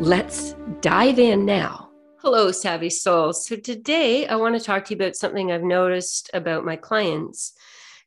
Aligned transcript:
Let's 0.00 0.54
dive 0.80 1.18
in 1.18 1.46
now. 1.46 1.90
Hello, 2.18 2.50
Savvy 2.50 2.90
Souls. 2.90 3.46
So, 3.46 3.56
today 3.56 4.26
I 4.26 4.36
want 4.36 4.58
to 4.58 4.64
talk 4.64 4.84
to 4.84 4.94
you 4.94 5.00
about 5.00 5.16
something 5.16 5.50
I've 5.50 5.62
noticed 5.62 6.30
about 6.34 6.64
my 6.64 6.76
clients 6.76 7.54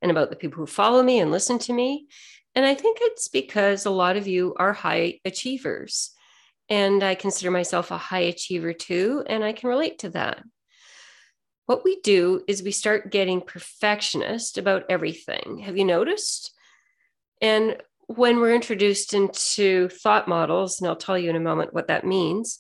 and 0.02 0.12
about 0.12 0.30
the 0.30 0.36
people 0.36 0.58
who 0.58 0.68
follow 0.68 1.02
me 1.02 1.20
and 1.20 1.32
listen 1.32 1.58
to 1.60 1.74
me. 1.74 2.08
And 2.56 2.66
I 2.66 2.76
think 2.76 3.00
it's 3.02 3.30
because 3.30 3.86
a 3.86 3.90
lot 3.90 4.18
of 4.18 4.28
you 4.28 4.54
are 4.58 4.74
high 4.74 5.20
achievers. 5.26 6.12
And 6.70 7.04
I 7.04 7.16
consider 7.16 7.52
myself 7.52 7.90
a 7.90 7.98
high 7.98 8.20
achiever 8.20 8.74
too, 8.74 9.24
and 9.28 9.44
I 9.44 9.54
can 9.54 9.70
relate 9.70 10.00
to 10.00 10.10
that. 10.10 10.44
What 11.68 11.84
we 11.84 12.00
do 12.02 12.44
is 12.48 12.64
we 12.64 12.72
start 12.72 13.12
getting 13.12 13.42
perfectionist 13.42 14.58
about 14.58 14.86
everything. 14.90 15.60
Have 15.60 15.78
you 15.78 15.86
noticed? 15.86 16.52
And 17.42 17.78
when 18.08 18.40
we're 18.40 18.56
introduced 18.56 19.14
into 19.14 19.90
thought 19.90 20.28
models, 20.28 20.80
and 20.80 20.88
I'll 20.88 20.96
tell 20.96 21.18
you 21.18 21.30
in 21.30 21.36
a 21.36 21.42
moment 21.42 21.74
what 21.74 21.88
that 21.88 22.06
means, 22.06 22.60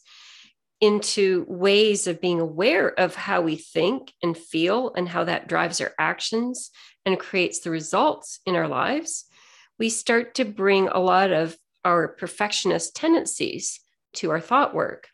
into 0.79 1.45
ways 1.47 2.05
of 2.05 2.21
being 2.21 2.39
aware 2.39 2.87
of 2.99 3.15
how 3.15 3.41
we 3.41 3.55
think 3.55 4.13
and 4.21 4.37
feel 4.37 4.93
and 4.93 5.09
how 5.09 5.23
that 5.23 5.47
drives 5.47 5.81
our 5.81 5.93
actions 5.97 6.69
and 7.05 7.19
creates 7.19 7.61
the 7.61 7.71
results 7.71 8.39
in 8.45 8.55
our 8.55 8.67
lives, 8.67 9.25
we 9.79 9.89
start 9.89 10.35
to 10.35 10.45
bring 10.45 10.87
a 10.89 10.99
lot 10.99 11.31
of 11.31 11.57
our 11.83 12.09
perfectionist 12.09 12.95
tendencies 12.95 13.79
to 14.13 14.29
our 14.31 14.41
thought 14.41 14.75
work. 14.75 15.07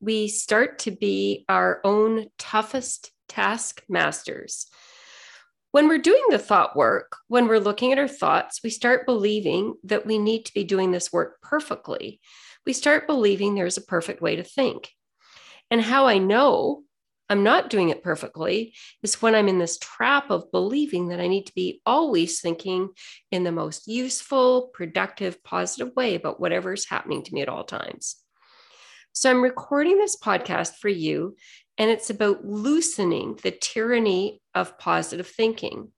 We 0.00 0.28
start 0.28 0.80
to 0.80 0.90
be 0.90 1.44
our 1.48 1.80
own 1.84 2.26
toughest 2.38 3.12
task 3.28 3.82
masters 3.88 4.66
when 5.72 5.88
we're 5.88 5.98
doing 5.98 6.22
the 6.28 6.38
thought 6.38 6.76
work, 6.76 7.16
when 7.28 7.48
we're 7.48 7.58
looking 7.58 7.92
at 7.92 7.98
our 7.98 8.08
thoughts, 8.08 8.60
we 8.62 8.70
start 8.70 9.06
believing 9.06 9.74
that 9.84 10.06
we 10.06 10.18
need 10.18 10.44
to 10.44 10.54
be 10.54 10.64
doing 10.64 10.92
this 10.92 11.12
work 11.12 11.40
perfectly. 11.42 12.20
We 12.66 12.74
start 12.74 13.06
believing 13.06 13.54
there's 13.54 13.78
a 13.78 13.82
perfect 13.82 14.20
way 14.20 14.36
to 14.36 14.44
think. 14.44 14.90
And 15.70 15.80
how 15.80 16.06
I 16.06 16.18
know 16.18 16.84
I'm 17.30 17.42
not 17.42 17.70
doing 17.70 17.88
it 17.88 18.02
perfectly 18.02 18.74
is 19.02 19.22
when 19.22 19.34
I'm 19.34 19.48
in 19.48 19.58
this 19.58 19.78
trap 19.78 20.30
of 20.30 20.52
believing 20.52 21.08
that 21.08 21.20
I 21.20 21.28
need 21.28 21.46
to 21.46 21.54
be 21.54 21.80
always 21.86 22.40
thinking 22.40 22.90
in 23.30 23.42
the 23.42 23.50
most 23.50 23.88
useful, 23.88 24.70
productive, 24.74 25.42
positive 25.42 25.96
way 25.96 26.14
about 26.14 26.38
whatever's 26.38 26.86
happening 26.86 27.22
to 27.22 27.32
me 27.32 27.40
at 27.40 27.48
all 27.48 27.64
times. 27.64 28.16
So 29.12 29.30
I'm 29.30 29.42
recording 29.42 29.96
this 29.96 30.16
podcast 30.16 30.74
for 30.76 30.90
you 30.90 31.36
and 31.78 31.90
it's 31.90 32.10
about 32.10 32.44
loosening 32.44 33.38
the 33.42 33.50
tyranny 33.50 34.41
of 34.54 34.78
positive 34.78 35.26
thinking. 35.26 35.92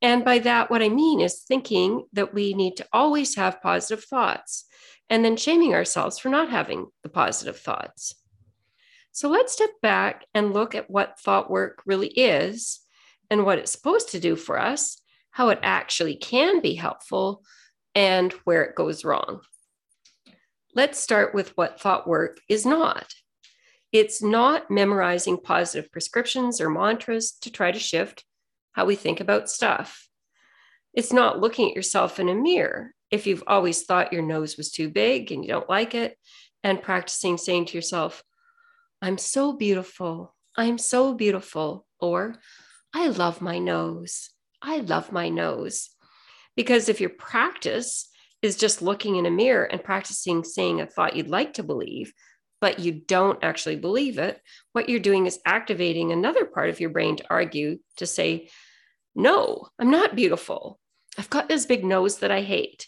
And 0.00 0.24
by 0.24 0.38
that, 0.40 0.70
what 0.70 0.82
I 0.82 0.88
mean 0.88 1.20
is 1.20 1.42
thinking 1.42 2.04
that 2.12 2.32
we 2.32 2.54
need 2.54 2.76
to 2.76 2.86
always 2.92 3.34
have 3.34 3.62
positive 3.62 4.04
thoughts 4.04 4.64
and 5.10 5.24
then 5.24 5.36
shaming 5.36 5.74
ourselves 5.74 6.18
for 6.18 6.28
not 6.28 6.50
having 6.50 6.86
the 7.02 7.08
positive 7.08 7.58
thoughts. 7.58 8.14
So 9.12 9.28
let's 9.28 9.52
step 9.52 9.70
back 9.82 10.24
and 10.34 10.52
look 10.52 10.74
at 10.74 10.90
what 10.90 11.18
thought 11.18 11.50
work 11.50 11.82
really 11.86 12.08
is 12.08 12.80
and 13.30 13.44
what 13.44 13.58
it's 13.58 13.72
supposed 13.72 14.10
to 14.10 14.20
do 14.20 14.36
for 14.36 14.60
us, 14.60 15.00
how 15.30 15.48
it 15.48 15.58
actually 15.62 16.16
can 16.16 16.60
be 16.60 16.74
helpful, 16.74 17.42
and 17.94 18.32
where 18.44 18.62
it 18.62 18.76
goes 18.76 19.04
wrong. 19.04 19.40
Let's 20.74 21.00
start 21.00 21.34
with 21.34 21.56
what 21.56 21.80
thought 21.80 22.06
work 22.06 22.38
is 22.48 22.64
not. 22.64 23.12
It's 23.92 24.22
not 24.22 24.70
memorizing 24.70 25.38
positive 25.38 25.90
prescriptions 25.90 26.60
or 26.60 26.68
mantras 26.68 27.32
to 27.40 27.50
try 27.50 27.72
to 27.72 27.78
shift 27.78 28.24
how 28.72 28.84
we 28.84 28.96
think 28.96 29.20
about 29.20 29.48
stuff. 29.48 30.08
It's 30.92 31.12
not 31.12 31.40
looking 31.40 31.70
at 31.70 31.76
yourself 31.76 32.20
in 32.20 32.28
a 32.28 32.34
mirror 32.34 32.92
if 33.10 33.26
you've 33.26 33.44
always 33.46 33.84
thought 33.84 34.12
your 34.12 34.22
nose 34.22 34.56
was 34.56 34.70
too 34.70 34.88
big 34.90 35.32
and 35.32 35.42
you 35.42 35.48
don't 35.48 35.68
like 35.68 35.94
it, 35.94 36.16
and 36.62 36.82
practicing 36.82 37.38
saying 37.38 37.66
to 37.66 37.74
yourself, 37.74 38.22
I'm 39.00 39.16
so 39.16 39.52
beautiful. 39.52 40.34
I'm 40.56 40.76
so 40.76 41.14
beautiful. 41.14 41.86
Or, 42.00 42.34
I 42.92 43.08
love 43.08 43.40
my 43.40 43.58
nose. 43.58 44.30
I 44.60 44.78
love 44.78 45.12
my 45.12 45.28
nose. 45.28 45.90
Because 46.56 46.88
if 46.88 47.00
your 47.00 47.10
practice 47.10 48.08
is 48.42 48.56
just 48.56 48.82
looking 48.82 49.16
in 49.16 49.26
a 49.26 49.30
mirror 49.30 49.64
and 49.64 49.82
practicing 49.82 50.44
saying 50.44 50.80
a 50.80 50.86
thought 50.86 51.16
you'd 51.16 51.28
like 51.28 51.54
to 51.54 51.62
believe, 51.62 52.12
but 52.60 52.78
you 52.78 52.92
don't 52.92 53.42
actually 53.42 53.76
believe 53.76 54.18
it, 54.18 54.40
what 54.72 54.88
you're 54.88 55.00
doing 55.00 55.26
is 55.26 55.38
activating 55.44 56.12
another 56.12 56.44
part 56.44 56.70
of 56.70 56.80
your 56.80 56.90
brain 56.90 57.16
to 57.16 57.26
argue 57.30 57.78
to 57.96 58.06
say, 58.06 58.50
No, 59.14 59.68
I'm 59.78 59.90
not 59.90 60.16
beautiful. 60.16 60.78
I've 61.16 61.30
got 61.30 61.48
this 61.48 61.66
big 61.66 61.84
nose 61.84 62.18
that 62.18 62.30
I 62.30 62.42
hate. 62.42 62.86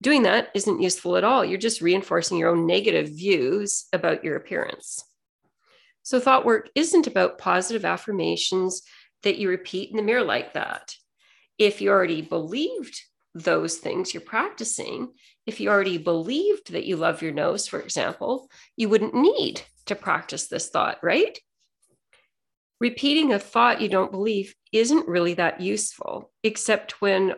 Doing 0.00 0.22
that 0.22 0.50
isn't 0.54 0.80
useful 0.80 1.16
at 1.16 1.24
all. 1.24 1.44
You're 1.44 1.58
just 1.58 1.80
reinforcing 1.80 2.38
your 2.38 2.50
own 2.50 2.66
negative 2.66 3.08
views 3.08 3.86
about 3.92 4.22
your 4.22 4.36
appearance. 4.36 5.02
So, 6.02 6.20
thought 6.20 6.44
work 6.44 6.70
isn't 6.74 7.06
about 7.06 7.38
positive 7.38 7.84
affirmations 7.84 8.82
that 9.24 9.38
you 9.38 9.48
repeat 9.48 9.90
in 9.90 9.96
the 9.96 10.02
mirror 10.02 10.24
like 10.24 10.54
that. 10.54 10.94
If 11.58 11.80
you 11.80 11.90
already 11.90 12.22
believed 12.22 13.00
those 13.34 13.76
things 13.76 14.12
you're 14.12 14.20
practicing, 14.20 15.12
if 15.46 15.60
you 15.60 15.70
already 15.70 15.98
believed 15.98 16.72
that 16.72 16.84
you 16.84 16.96
love 16.96 17.22
your 17.22 17.32
nose, 17.32 17.66
for 17.66 17.80
example, 17.80 18.50
you 18.76 18.88
wouldn't 18.88 19.14
need 19.14 19.62
to 19.86 19.94
practice 19.94 20.48
this 20.48 20.68
thought, 20.68 20.98
right? 21.02 21.38
Repeating 22.80 23.32
a 23.32 23.38
thought 23.38 23.80
you 23.80 23.88
don't 23.88 24.12
believe 24.12 24.54
isn't 24.72 25.08
really 25.08 25.34
that 25.34 25.60
useful, 25.60 26.30
except 26.42 27.00
when, 27.00 27.34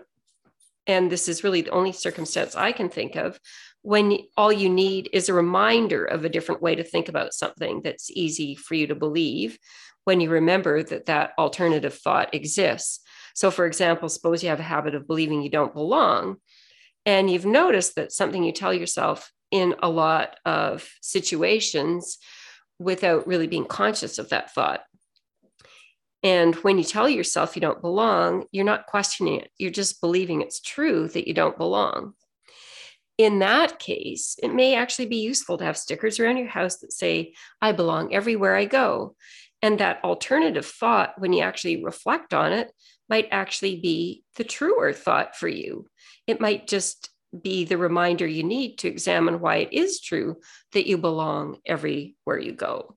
and 0.86 1.10
this 1.10 1.28
is 1.28 1.44
really 1.44 1.62
the 1.62 1.70
only 1.70 1.92
circumstance 1.92 2.54
I 2.54 2.72
can 2.72 2.88
think 2.88 3.16
of, 3.16 3.38
when 3.82 4.18
all 4.36 4.52
you 4.52 4.68
need 4.68 5.08
is 5.12 5.28
a 5.28 5.34
reminder 5.34 6.04
of 6.04 6.24
a 6.24 6.28
different 6.28 6.60
way 6.60 6.74
to 6.74 6.84
think 6.84 7.08
about 7.08 7.32
something 7.32 7.80
that's 7.82 8.10
easy 8.10 8.54
for 8.54 8.74
you 8.74 8.86
to 8.88 8.94
believe 8.94 9.58
when 10.04 10.20
you 10.20 10.28
remember 10.28 10.82
that 10.82 11.06
that 11.06 11.32
alternative 11.38 11.94
thought 11.94 12.34
exists. 12.34 13.00
So, 13.34 13.50
for 13.50 13.66
example, 13.66 14.08
suppose 14.08 14.42
you 14.42 14.48
have 14.48 14.60
a 14.60 14.64
habit 14.64 14.94
of 14.94 15.06
believing 15.06 15.42
you 15.42 15.50
don't 15.50 15.74
belong, 15.74 16.36
and 17.06 17.30
you've 17.30 17.46
noticed 17.46 17.94
that 17.96 18.12
something 18.12 18.44
you 18.44 18.52
tell 18.52 18.74
yourself 18.74 19.32
in 19.50 19.74
a 19.82 19.88
lot 19.88 20.36
of 20.44 20.88
situations 21.00 22.18
without 22.78 23.26
really 23.26 23.46
being 23.46 23.64
conscious 23.64 24.18
of 24.18 24.28
that 24.30 24.52
thought. 24.54 24.80
And 26.22 26.54
when 26.56 26.76
you 26.76 26.84
tell 26.84 27.08
yourself 27.08 27.56
you 27.56 27.60
don't 27.60 27.80
belong, 27.80 28.44
you're 28.52 28.64
not 28.64 28.86
questioning 28.86 29.40
it. 29.40 29.50
You're 29.56 29.70
just 29.70 30.00
believing 30.00 30.40
it's 30.40 30.60
true 30.60 31.08
that 31.08 31.26
you 31.26 31.34
don't 31.34 31.56
belong. 31.56 32.12
In 33.16 33.38
that 33.40 33.78
case, 33.78 34.36
it 34.42 34.54
may 34.54 34.74
actually 34.74 35.06
be 35.06 35.16
useful 35.16 35.58
to 35.58 35.64
have 35.64 35.76
stickers 35.76 36.18
around 36.18 36.38
your 36.38 36.48
house 36.48 36.78
that 36.78 36.92
say, 36.92 37.34
I 37.60 37.72
belong 37.72 38.14
everywhere 38.14 38.56
I 38.56 38.64
go. 38.64 39.14
And 39.62 39.78
that 39.78 40.02
alternative 40.04 40.64
thought, 40.64 41.18
when 41.18 41.32
you 41.32 41.42
actually 41.42 41.84
reflect 41.84 42.32
on 42.32 42.52
it, 42.52 42.70
might 43.10 43.28
actually 43.32 43.76
be 43.76 44.22
the 44.36 44.44
truer 44.44 44.92
thought 44.92 45.36
for 45.36 45.48
you. 45.48 45.86
It 46.26 46.40
might 46.40 46.68
just 46.68 47.10
be 47.38 47.64
the 47.64 47.76
reminder 47.76 48.26
you 48.26 48.44
need 48.44 48.78
to 48.78 48.88
examine 48.88 49.40
why 49.40 49.56
it 49.56 49.72
is 49.72 50.00
true 50.00 50.36
that 50.72 50.86
you 50.86 50.96
belong 50.96 51.58
everywhere 51.66 52.38
you 52.38 52.52
go. 52.52 52.96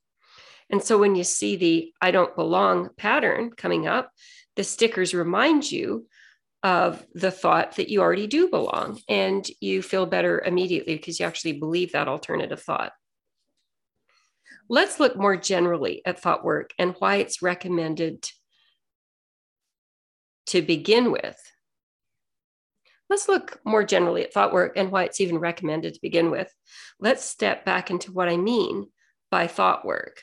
And 0.70 0.82
so 0.84 0.98
when 0.98 1.16
you 1.16 1.24
see 1.24 1.56
the 1.56 1.94
I 2.02 2.12
don't 2.12 2.36
belong 2.36 2.90
pattern 2.96 3.52
coming 3.52 3.88
up, 3.88 4.12
the 4.56 4.64
stickers 4.64 5.14
remind 5.14 5.70
you 5.72 6.08
of 6.64 7.06
the 7.14 7.32
thought 7.32 7.76
that 7.76 7.90
you 7.90 8.02
already 8.02 8.28
do 8.28 8.48
belong. 8.48 9.00
And 9.10 9.46
you 9.60 9.82
feel 9.82 10.06
better 10.06 10.42
immediately 10.42 10.96
because 10.96 11.20
you 11.20 11.26
actually 11.26 11.54
believe 11.54 11.92
that 11.92 12.08
alternative 12.08 12.62
thought. 12.62 12.94
Let's 14.70 15.00
look 15.00 15.18
more 15.18 15.36
generally 15.36 16.02
at 16.06 16.20
thought 16.22 16.46
work 16.46 16.72
and 16.80 16.96
why 17.00 17.18
it's 17.18 17.42
recommended 17.42 18.30
to 20.48 20.62
begin 20.62 21.12
with. 21.12 21.38
Let's 23.10 23.28
look 23.28 23.60
more 23.66 23.84
generally 23.84 24.24
at 24.24 24.34
thought 24.34 24.54
work 24.54 24.74
and 24.76 24.92
why 24.92 25.04
it's 25.04 25.22
even 25.22 25.38
recommended 25.38 25.94
to 25.94 26.02
begin 26.02 26.32
with. 26.32 26.52
Let's 27.00 27.24
step 27.24 27.66
back 27.66 27.92
into 27.92 28.12
what 28.12 28.30
I 28.30 28.38
mean 28.38 28.88
by 29.30 29.48
thought 29.48 29.86
work. 29.86 30.22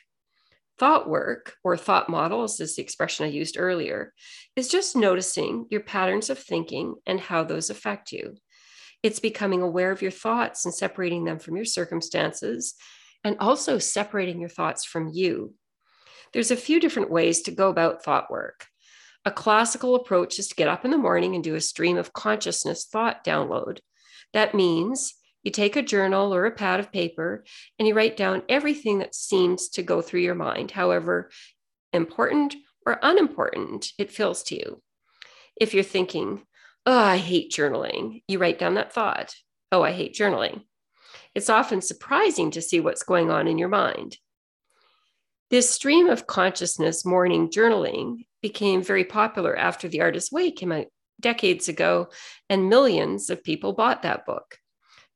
Thought 0.79 1.09
work, 1.09 1.55
or 1.63 1.77
thought 1.77 2.09
models, 2.09 2.59
is 2.59 2.75
the 2.75 2.83
expression 2.83 3.27
I 3.27 3.29
used 3.29 3.59
earlier, 3.59 4.15
is 4.57 4.69
just 4.69 4.97
noticing 4.97 5.67
your 5.71 5.83
patterns 5.83 6.31
of 6.31 6.39
thinking 6.39 6.95
and 7.07 7.21
how 7.21 7.45
those 7.45 7.69
affect 7.69 8.13
you. 8.13 8.37
It's 9.03 9.21
becoming 9.21 9.61
aware 9.63 9.91
of 9.91 10.01
your 10.01 10.11
thoughts 10.11 10.65
and 10.65 10.75
separating 10.75 11.25
them 11.25 11.39
from 11.39 11.57
your 11.57 11.67
circumstances 11.67 12.75
and 13.25 13.37
also 13.41 13.79
separating 13.79 14.41
your 14.41 14.49
thoughts 14.49 14.85
from 14.85 15.11
you. 15.13 15.55
There's 16.33 16.51
a 16.51 16.57
few 16.57 16.81
different 16.81 17.11
ways 17.11 17.43
to 17.43 17.51
go 17.51 17.69
about 17.69 18.03
thought 18.03 18.31
work. 18.31 18.67
A 19.25 19.31
classical 19.31 19.95
approach 19.95 20.39
is 20.39 20.49
to 20.49 20.55
get 20.55 20.69
up 20.69 20.85
in 20.85 20.91
the 20.91 20.99
morning 20.99 21.35
and 21.35 21.45
do 21.45 21.55
a 21.55 21.61
stream 21.61 21.99
of 21.99 22.13
consciousness 22.13 22.87
thought 22.87 23.25
download. 23.25 23.81
That 24.33 24.55
means 24.55 25.15
you 25.43 25.51
take 25.51 25.77
a 25.77 25.83
journal 25.83 26.35
or 26.35 26.47
a 26.47 26.51
pad 26.51 26.81
of 26.81 26.93
paper 26.93 27.45
and 27.79 27.87
you 27.87 27.95
write 27.95 28.17
down 28.17 28.43
everything 28.49 28.99
that 28.99 29.15
seems 29.15 29.69
to 29.71 29.83
go 29.83 30.01
through 30.01 30.21
your 30.21 30.35
mind, 30.35 30.71
however 30.71 31.31
important 31.93 32.55
or 32.87 32.99
unimportant 33.03 33.93
it 33.99 34.11
feels 34.11 34.43
to 34.45 34.57
you. 34.57 34.83
If 35.61 35.75
you're 35.75 35.83
thinking, 35.83 36.43
oh, 36.87 36.99
I 36.99 37.19
hate 37.19 37.53
journaling, 37.53 38.23
you 38.27 38.39
write 38.39 38.59
down 38.59 38.75
that 38.75 38.93
thought, 38.93 39.35
oh, 39.71 39.83
I 39.83 39.93
hate 39.93 40.15
journaling. 40.15 40.63
It's 41.35 41.51
often 41.51 41.83
surprising 41.83 42.51
to 42.53 42.63
see 42.63 42.81
what's 42.81 43.03
going 43.03 43.31
on 43.31 43.47
in 43.47 43.59
your 43.59 43.69
mind. 43.69 44.17
This 45.51 45.69
stream 45.69 46.09
of 46.09 46.29
consciousness 46.29 47.05
morning 47.05 47.51
journaling 47.51 48.27
became 48.41 48.83
very 48.83 49.05
popular 49.05 49.57
after 49.57 49.89
The 49.89 50.01
Artist's 50.01 50.31
Way 50.31 50.53
came 50.53 50.71
out 50.71 50.87
decades 51.21 51.69
ago, 51.69 52.09
and 52.49 52.69
millions 52.69 53.31
of 53.31 53.43
people 53.43 53.73
bought 53.73 54.03
that 54.03 54.25
book. 54.25 54.59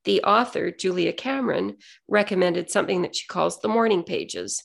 The 0.04 0.24
author, 0.24 0.72
Julia 0.72 1.12
Cameron, 1.12 1.76
recommended 2.08 2.68
something 2.68 3.02
that 3.02 3.14
she 3.14 3.28
calls 3.28 3.60
the 3.60 3.68
morning 3.68 4.02
pages. 4.02 4.64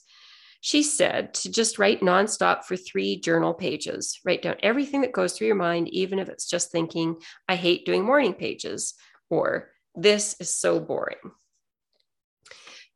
She 0.60 0.81
said 0.81 1.36
to 1.36 1.51
just 1.51 1.77
write 1.77 2.01
nonstop 2.01 2.63
for 2.63 2.75
three 2.75 3.19
journal 3.19 3.54
pages. 3.54 4.19
Write 4.25 4.42
down 4.42 4.56
everything 4.63 5.01
that 5.01 5.13
goes 5.13 5.33
through 5.33 5.48
your 5.48 5.56
mind, 5.56 5.88
even 5.89 6.18
if 6.18 6.30
it's 6.30 6.50
just 6.50 6.72
thinking, 6.72 7.18
I 7.48 7.56
hate 7.56 7.86
doing 7.86 8.04
morning 8.04 8.33
pages, 8.33 8.95
or 9.30 9.69
this 9.94 10.36
is 10.39 10.50
so 10.50 10.80
boring. 10.80 11.18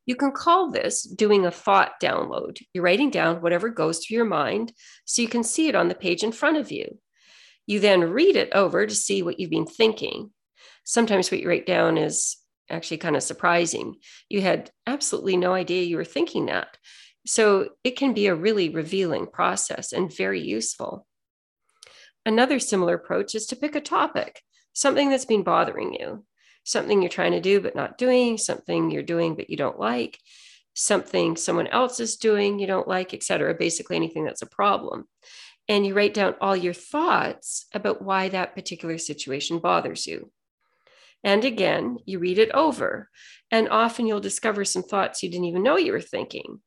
You 0.06 0.16
can 0.16 0.32
call 0.32 0.70
this 0.70 1.02
doing 1.02 1.46
a 1.46 1.50
thought 1.50 1.92
download. 2.00 2.58
You're 2.72 2.84
writing 2.84 3.10
down 3.10 3.40
whatever 3.40 3.68
goes 3.68 3.98
through 3.98 4.16
your 4.16 4.24
mind 4.24 4.72
so 5.04 5.22
you 5.22 5.28
can 5.28 5.44
see 5.44 5.68
it 5.68 5.74
on 5.74 5.88
the 5.88 5.94
page 5.94 6.22
in 6.22 6.32
front 6.32 6.56
of 6.56 6.70
you. 6.70 6.98
You 7.66 7.80
then 7.80 8.02
read 8.02 8.36
it 8.36 8.50
over 8.52 8.86
to 8.86 8.94
see 8.94 9.22
what 9.22 9.40
you've 9.40 9.50
been 9.50 9.66
thinking. 9.66 10.30
Sometimes 10.84 11.30
what 11.30 11.40
you 11.40 11.48
write 11.48 11.66
down 11.66 11.96
is 11.96 12.36
actually 12.68 12.98
kind 12.98 13.16
of 13.16 13.22
surprising. 13.22 13.94
You 14.28 14.42
had 14.42 14.70
absolutely 14.86 15.36
no 15.36 15.54
idea 15.54 15.84
you 15.84 15.96
were 15.96 16.04
thinking 16.04 16.46
that. 16.46 16.76
So 17.26 17.70
it 17.82 17.92
can 17.92 18.12
be 18.12 18.26
a 18.26 18.34
really 18.34 18.68
revealing 18.68 19.26
process 19.26 19.92
and 19.92 20.14
very 20.14 20.42
useful. 20.42 21.06
Another 22.26 22.58
similar 22.58 22.94
approach 22.94 23.34
is 23.34 23.46
to 23.46 23.56
pick 23.56 23.74
a 23.74 23.80
topic, 23.80 24.42
something 24.74 25.08
that's 25.08 25.24
been 25.24 25.42
bothering 25.42 25.94
you 25.94 26.24
something 26.64 27.00
you're 27.00 27.08
trying 27.08 27.32
to 27.32 27.40
do 27.40 27.60
but 27.60 27.76
not 27.76 27.98
doing, 27.98 28.38
something 28.38 28.90
you're 28.90 29.02
doing 29.02 29.36
but 29.36 29.50
you 29.50 29.56
don't 29.56 29.78
like, 29.78 30.18
something 30.74 31.36
someone 31.36 31.68
else 31.68 32.00
is 32.00 32.16
doing 32.16 32.58
you 32.58 32.66
don't 32.66 32.88
like, 32.88 33.14
etc. 33.14 33.54
Basically, 33.54 33.96
anything 33.96 34.24
that's 34.24 34.42
a 34.42 34.46
problem. 34.46 35.06
And 35.68 35.86
you 35.86 35.94
write 35.94 36.14
down 36.14 36.34
all 36.40 36.56
your 36.56 36.74
thoughts 36.74 37.66
about 37.72 38.02
why 38.02 38.28
that 38.28 38.54
particular 38.54 38.98
situation 38.98 39.60
bothers 39.60 40.06
you. 40.06 40.30
And 41.22 41.44
again, 41.44 41.98
you 42.04 42.18
read 42.18 42.38
it 42.38 42.50
over, 42.52 43.08
and 43.50 43.70
often 43.70 44.06
you'll 44.06 44.20
discover 44.20 44.64
some 44.64 44.82
thoughts 44.82 45.22
you 45.22 45.30
didn't 45.30 45.46
even 45.46 45.62
know 45.62 45.78
you 45.78 45.92
were 45.92 46.00
thinking. 46.02 46.60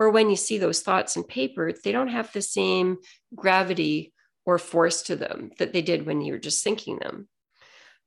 Or 0.00 0.10
when 0.10 0.30
you 0.30 0.36
see 0.36 0.58
those 0.58 0.80
thoughts 0.80 1.16
in 1.16 1.22
paper, 1.22 1.72
they 1.72 1.92
don't 1.92 2.08
have 2.08 2.32
the 2.32 2.42
same 2.42 2.98
gravity 3.36 4.12
or 4.44 4.58
force 4.58 5.02
to 5.02 5.14
them 5.14 5.52
that 5.58 5.72
they 5.72 5.82
did 5.82 6.06
when 6.06 6.20
you 6.20 6.32
were 6.32 6.40
just 6.40 6.64
thinking 6.64 6.98
them 6.98 7.28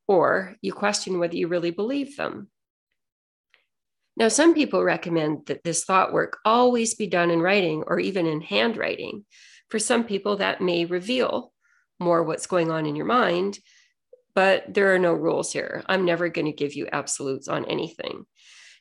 or 0.08 0.56
you 0.62 0.74
question 0.74 1.20
whether 1.20 1.36
you 1.36 1.48
really 1.48 1.72
believe 1.72 2.16
them. 2.16 2.50
Now, 4.16 4.30
some 4.30 4.56
people 4.56 4.84
recommend 4.84 5.46
that 5.46 5.64
this 5.64 5.84
thought 5.84 6.12
work 6.12 6.40
always 6.44 6.96
be 6.96 7.06
done 7.06 7.30
in 7.30 7.40
writing 7.40 7.84
or 7.86 8.00
even 8.00 8.26
in 8.26 8.42
handwriting. 8.42 9.26
For 9.70 9.78
some 9.78 10.04
people, 10.06 10.38
that 10.38 10.62
may 10.62 10.86
reveal 10.86 11.54
more 12.00 12.24
what's 12.24 12.48
going 12.48 12.72
on 12.72 12.86
in 12.86 12.96
your 12.96 13.06
mind, 13.06 13.60
but 14.34 14.74
there 14.74 14.94
are 14.94 15.00
no 15.00 15.14
rules 15.14 15.52
here. 15.52 15.84
I'm 15.88 16.06
never 16.06 16.30
going 16.30 16.46
to 16.46 16.52
give 16.52 16.74
you 16.74 16.88
absolutes 16.92 17.48
on 17.48 17.66
anything. 17.66 18.26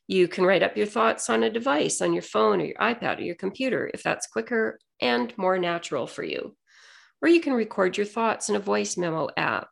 You 0.09 0.29
can 0.29 0.45
write 0.45 0.63
up 0.63 0.77
your 0.77 0.87
thoughts 0.87 1.29
on 1.29 1.43
a 1.43 1.51
device, 1.51 2.01
on 2.01 2.13
your 2.13 2.23
phone 2.23 2.61
or 2.61 2.67
your 2.67 2.77
iPad 2.77 3.19
or 3.19 3.23
your 3.23 3.35
computer, 3.35 3.91
if 3.93 4.03
that's 4.03 4.29
quicker 4.29 4.79
and 5.01 5.37
more 5.37 5.59
natural 5.59 6.07
for 6.07 6.23
you. 6.23 6.57
Or 7.21 7.29
you 7.29 7.41
can 7.41 7.55
record 7.55 7.97
your 7.97 8.07
thoughts 8.07 8.49
in 8.49 8.57
a 8.57 8.61
voice 8.61 8.97
memo 8.97 9.29
app. 9.37 9.69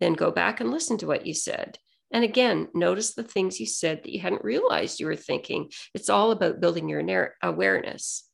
Then 0.00 0.12
go 0.12 0.30
back 0.30 0.60
and 0.60 0.70
listen 0.70 0.98
to 0.98 1.06
what 1.06 1.26
you 1.26 1.34
said. 1.34 1.78
And 2.12 2.22
again, 2.22 2.68
notice 2.74 3.14
the 3.14 3.22
things 3.22 3.58
you 3.58 3.66
said 3.66 4.02
that 4.02 4.12
you 4.12 4.20
hadn't 4.20 4.44
realized 4.44 5.00
you 5.00 5.06
were 5.06 5.16
thinking. 5.16 5.70
It's 5.94 6.08
all 6.08 6.30
about 6.30 6.60
building 6.60 6.88
your 6.88 7.34
awareness. 7.42 8.28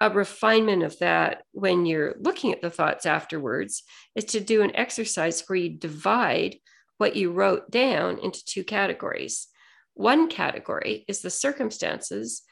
A 0.00 0.10
refinement 0.10 0.82
of 0.82 0.98
that 0.98 1.42
when 1.52 1.86
you're 1.86 2.16
looking 2.20 2.52
at 2.52 2.62
the 2.62 2.70
thoughts 2.70 3.06
afterwards 3.06 3.82
is 4.14 4.24
to 4.26 4.40
do 4.40 4.62
an 4.62 4.76
exercise 4.76 5.42
where 5.46 5.56
you 5.56 5.70
divide 5.70 6.56
what 6.98 7.16
you 7.16 7.30
wrote 7.30 7.70
down 7.70 8.18
into 8.18 8.44
two 8.44 8.64
categories. 8.64 9.48
One 9.94 10.28
category 10.28 11.04
is 11.08 11.22
the 11.22 11.30
circumstances, 11.30 12.42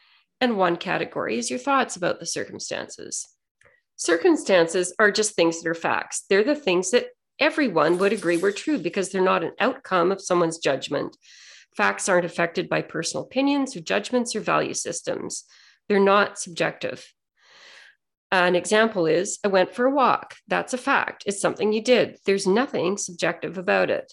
and 0.41 0.57
one 0.57 0.77
category 0.77 1.39
is 1.39 1.51
your 1.51 1.59
thoughts 1.59 1.97
about 1.97 2.19
the 2.19 2.27
circumstances. 2.27 3.27
Circumstances 3.97 4.95
are 4.99 5.11
just 5.11 5.35
things 5.35 5.63
that 5.63 5.69
are 5.69 5.75
facts. 5.75 6.25
They're 6.29 6.45
the 6.45 6.55
things 6.55 6.91
that 6.91 7.07
everyone 7.39 7.99
would 7.99 8.13
agree 8.13 8.37
were 8.37 8.53
true 8.53 8.79
because 8.79 9.11
they're 9.11 9.23
not 9.23 9.45
an 9.45 9.53
outcome 9.59 10.13
of 10.13 10.21
someone's 10.21 10.59
judgment. 10.59 11.17
Facts 11.77 12.09
aren't 12.09 12.25
affected 12.25 12.69
by 12.69 12.83
personal 12.83 13.25
opinions 13.25 13.77
or 13.77 13.81
judgments 13.81 14.37
or 14.37 14.41
value 14.41 14.75
systems. 14.75 15.45
They're 15.89 16.01
not 16.01 16.39
subjective. 16.39 17.13
An 18.31 18.57
example 18.57 19.07
is 19.07 19.39
I 19.45 19.49
went 19.49 19.75
for 19.75 19.85
a 19.85 19.91
walk. 19.91 20.35
That's 20.49 20.73
a 20.73 20.79
fact. 20.79 21.25
It's 21.27 21.41
something 21.41 21.73
you 21.73 21.83
did. 21.83 22.19
There's 22.27 22.47
nothing 22.47 22.97
subjective 22.97 23.59
about 23.59 23.91
it. 23.91 24.13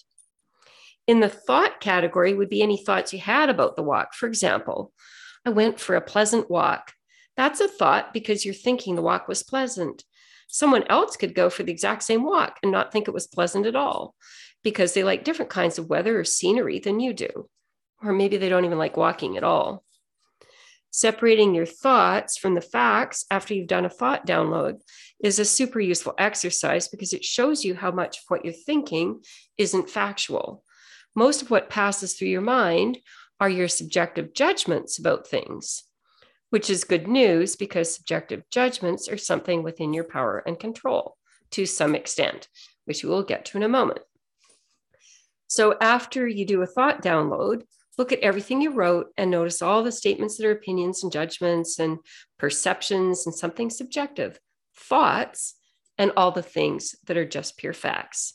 In 1.06 1.20
the 1.20 1.28
thought 1.28 1.80
category 1.80 2.32
would 2.32 2.48
be 2.48 2.62
any 2.62 2.76
thoughts 2.76 3.12
you 3.12 3.18
had 3.18 3.48
about 3.48 3.74
the 3.74 3.82
walk. 3.82 4.14
For 4.14 4.26
example, 4.26 4.92
I 5.44 5.50
went 5.50 5.80
for 5.80 5.96
a 5.96 6.00
pleasant 6.00 6.48
walk. 6.48 6.92
That's 7.36 7.60
a 7.60 7.66
thought 7.66 8.12
because 8.12 8.44
you're 8.44 8.54
thinking 8.54 8.94
the 8.94 9.02
walk 9.02 9.26
was 9.26 9.42
pleasant 9.42 10.04
someone 10.52 10.84
else 10.90 11.16
could 11.16 11.34
go 11.34 11.48
for 11.48 11.62
the 11.62 11.72
exact 11.72 12.02
same 12.02 12.22
walk 12.22 12.58
and 12.62 12.70
not 12.70 12.92
think 12.92 13.08
it 13.08 13.14
was 13.14 13.26
pleasant 13.26 13.64
at 13.64 13.74
all 13.74 14.14
because 14.62 14.92
they 14.92 15.02
like 15.02 15.24
different 15.24 15.50
kinds 15.50 15.78
of 15.78 15.88
weather 15.88 16.20
or 16.20 16.24
scenery 16.24 16.78
than 16.78 17.00
you 17.00 17.14
do. 17.14 17.48
Or 18.02 18.12
maybe 18.12 18.36
they 18.36 18.50
don't 18.50 18.66
even 18.66 18.76
like 18.76 18.98
walking 18.98 19.38
at 19.38 19.44
all. 19.44 19.82
Separating 20.90 21.54
your 21.54 21.64
thoughts 21.64 22.36
from 22.36 22.54
the 22.54 22.60
facts 22.60 23.24
after 23.30 23.54
you've 23.54 23.66
done 23.66 23.86
a 23.86 23.90
thought 23.90 24.26
download 24.26 24.80
is 25.24 25.38
a 25.38 25.44
super 25.46 25.80
useful 25.80 26.12
exercise 26.18 26.86
because 26.86 27.14
it 27.14 27.24
shows 27.24 27.64
you 27.64 27.74
how 27.74 27.90
much 27.90 28.18
of 28.18 28.24
what 28.28 28.44
you're 28.44 28.52
thinking 28.52 29.22
isn't 29.56 29.88
factual. 29.88 30.62
Most 31.14 31.40
of 31.40 31.50
what 31.50 31.70
passes 31.70 32.12
through 32.12 32.28
your 32.28 32.42
mind 32.42 32.98
are 33.40 33.48
your 33.48 33.68
subjective 33.68 34.34
judgments 34.34 34.98
about 34.98 35.26
things 35.26 35.84
which 36.52 36.68
is 36.68 36.84
good 36.84 37.08
news 37.08 37.56
because 37.56 37.94
subjective 37.94 38.42
judgments 38.50 39.08
are 39.08 39.16
something 39.16 39.62
within 39.62 39.94
your 39.94 40.04
power 40.04 40.42
and 40.46 40.60
control 40.60 41.16
to 41.50 41.64
some 41.64 41.94
extent, 41.94 42.46
which 42.84 43.02
we 43.02 43.08
will 43.08 43.22
get 43.22 43.46
to 43.46 43.56
in 43.56 43.62
a 43.62 43.68
moment. 43.70 44.00
So, 45.46 45.78
after 45.80 46.28
you 46.28 46.44
do 46.44 46.60
a 46.60 46.66
thought 46.66 47.02
download, 47.02 47.62
look 47.96 48.12
at 48.12 48.18
everything 48.18 48.60
you 48.60 48.70
wrote 48.70 49.06
and 49.16 49.30
notice 49.30 49.62
all 49.62 49.82
the 49.82 49.90
statements 49.90 50.36
that 50.36 50.46
are 50.46 50.50
opinions 50.50 51.02
and 51.02 51.10
judgments 51.10 51.78
and 51.78 52.00
perceptions 52.38 53.24
and 53.24 53.34
something 53.34 53.70
subjective, 53.70 54.38
thoughts, 54.76 55.54
and 55.96 56.12
all 56.18 56.32
the 56.32 56.42
things 56.42 56.94
that 57.06 57.16
are 57.16 57.24
just 57.24 57.56
pure 57.56 57.72
facts. 57.72 58.34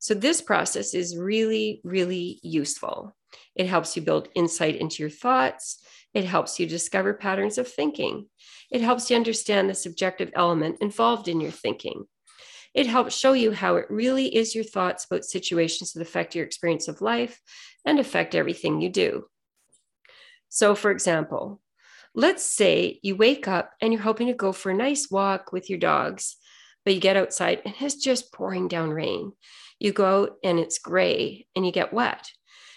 So, 0.00 0.14
this 0.14 0.42
process 0.42 0.94
is 0.94 1.16
really, 1.16 1.80
really 1.84 2.40
useful. 2.42 3.14
It 3.54 3.68
helps 3.68 3.94
you 3.94 4.02
build 4.02 4.30
insight 4.34 4.74
into 4.74 5.04
your 5.04 5.10
thoughts. 5.10 5.80
It 6.12 6.24
helps 6.24 6.58
you 6.58 6.66
discover 6.66 7.14
patterns 7.14 7.58
of 7.58 7.68
thinking. 7.68 8.26
It 8.70 8.80
helps 8.80 9.10
you 9.10 9.16
understand 9.16 9.68
the 9.70 9.74
subjective 9.74 10.30
element 10.34 10.78
involved 10.80 11.28
in 11.28 11.40
your 11.40 11.52
thinking. 11.52 12.04
It 12.74 12.86
helps 12.86 13.16
show 13.16 13.32
you 13.32 13.52
how 13.52 13.76
it 13.76 13.86
really 13.90 14.34
is 14.34 14.54
your 14.54 14.64
thoughts 14.64 15.04
about 15.04 15.24
situations 15.24 15.92
that 15.92 16.02
affect 16.02 16.34
your 16.34 16.44
experience 16.44 16.88
of 16.88 17.00
life 17.00 17.40
and 17.84 17.98
affect 17.98 18.34
everything 18.34 18.80
you 18.80 18.88
do. 18.88 19.26
So, 20.48 20.74
for 20.74 20.90
example, 20.90 21.60
let's 22.14 22.44
say 22.44 22.98
you 23.02 23.16
wake 23.16 23.48
up 23.48 23.72
and 23.80 23.92
you're 23.92 24.02
hoping 24.02 24.28
to 24.28 24.34
go 24.34 24.52
for 24.52 24.70
a 24.70 24.74
nice 24.74 25.10
walk 25.10 25.52
with 25.52 25.70
your 25.70 25.78
dogs, 25.78 26.36
but 26.84 26.94
you 26.94 27.00
get 27.00 27.16
outside 27.16 27.62
and 27.64 27.74
it's 27.80 27.96
just 27.96 28.32
pouring 28.32 28.68
down 28.68 28.90
rain. 28.90 29.32
You 29.78 29.92
go 29.92 30.22
out 30.22 30.36
and 30.44 30.58
it's 30.58 30.78
gray 30.78 31.46
and 31.54 31.64
you 31.64 31.72
get 31.72 31.92
wet 31.92 32.30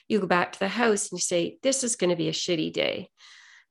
you 0.07 0.19
go 0.19 0.27
back 0.27 0.53
to 0.53 0.59
the 0.59 0.67
house 0.67 1.09
and 1.09 1.19
you 1.19 1.21
say, 1.21 1.57
This 1.63 1.83
is 1.83 1.95
going 1.95 2.09
to 2.09 2.15
be 2.15 2.29
a 2.29 2.33
shitty 2.33 2.73
day. 2.73 3.09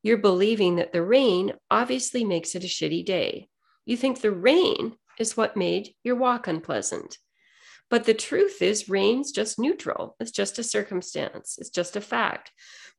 You're 0.02 0.18
believing 0.18 0.76
that 0.76 0.92
the 0.92 1.02
rain 1.02 1.52
obviously 1.70 2.24
makes 2.24 2.54
it 2.54 2.64
a 2.64 2.68
shitty 2.68 3.04
day. 3.04 3.48
You 3.84 3.96
think 3.96 4.20
the 4.20 4.32
rain 4.32 4.96
is 5.18 5.36
what 5.36 5.56
made 5.56 5.94
your 6.02 6.16
walk 6.16 6.46
unpleasant. 6.46 7.18
But 7.90 8.04
the 8.04 8.14
truth 8.14 8.62
is, 8.62 8.88
rain's 8.88 9.32
just 9.32 9.58
neutral. 9.58 10.16
It's 10.18 10.30
just 10.30 10.58
a 10.58 10.64
circumstance, 10.64 11.56
it's 11.58 11.70
just 11.70 11.96
a 11.96 12.00
fact. 12.00 12.50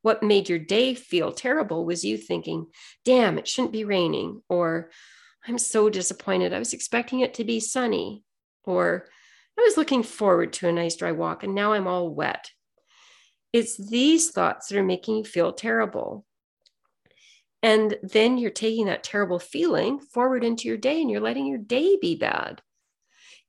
What 0.02 0.22
made 0.22 0.50
your 0.50 0.60
day 0.60 0.94
feel 0.94 1.32
terrible 1.32 1.86
was 1.86 2.04
you 2.04 2.18
thinking, 2.18 2.68
damn, 3.06 3.38
it 3.38 3.48
shouldn't 3.48 3.72
be 3.74 3.86
raining, 3.86 4.42
or 4.50 4.92
I'm 5.48 5.58
so 5.58 5.90
disappointed. 5.90 6.54
I 6.54 6.60
was 6.60 6.74
expecting 6.74 7.22
it 7.22 7.34
to 7.36 7.44
be 7.44 7.60
sunny, 7.60 8.24
or 8.66 9.08
I 9.58 9.62
was 9.62 9.78
looking 9.78 10.04
forward 10.04 10.54
to 10.54 10.68
a 10.68 10.72
nice 10.72 10.96
dry 10.96 11.12
walk 11.12 11.44
and 11.44 11.54
now 11.54 11.74
I'm 11.74 11.88
all 11.88 12.10
wet. 12.13 12.50
It's 13.53 13.77
these 13.77 14.31
thoughts 14.31 14.67
that 14.67 14.77
are 14.77 14.83
making 14.83 15.17
you 15.17 15.24
feel 15.24 15.53
terrible. 15.53 16.25
And 17.62 17.98
then 18.03 18.38
you're 18.38 18.51
taking 18.51 18.88
that 18.88 19.03
terrible 19.03 19.39
feeling 19.39 20.00
forward 20.00 20.43
into 20.43 20.67
your 20.67 20.77
day 20.77 21.01
and 21.01 21.10
you're 21.10 21.22
letting 21.22 21.45
your 21.45 21.60
day 21.60 21.98
be 22.01 22.15
bad. 22.15 22.62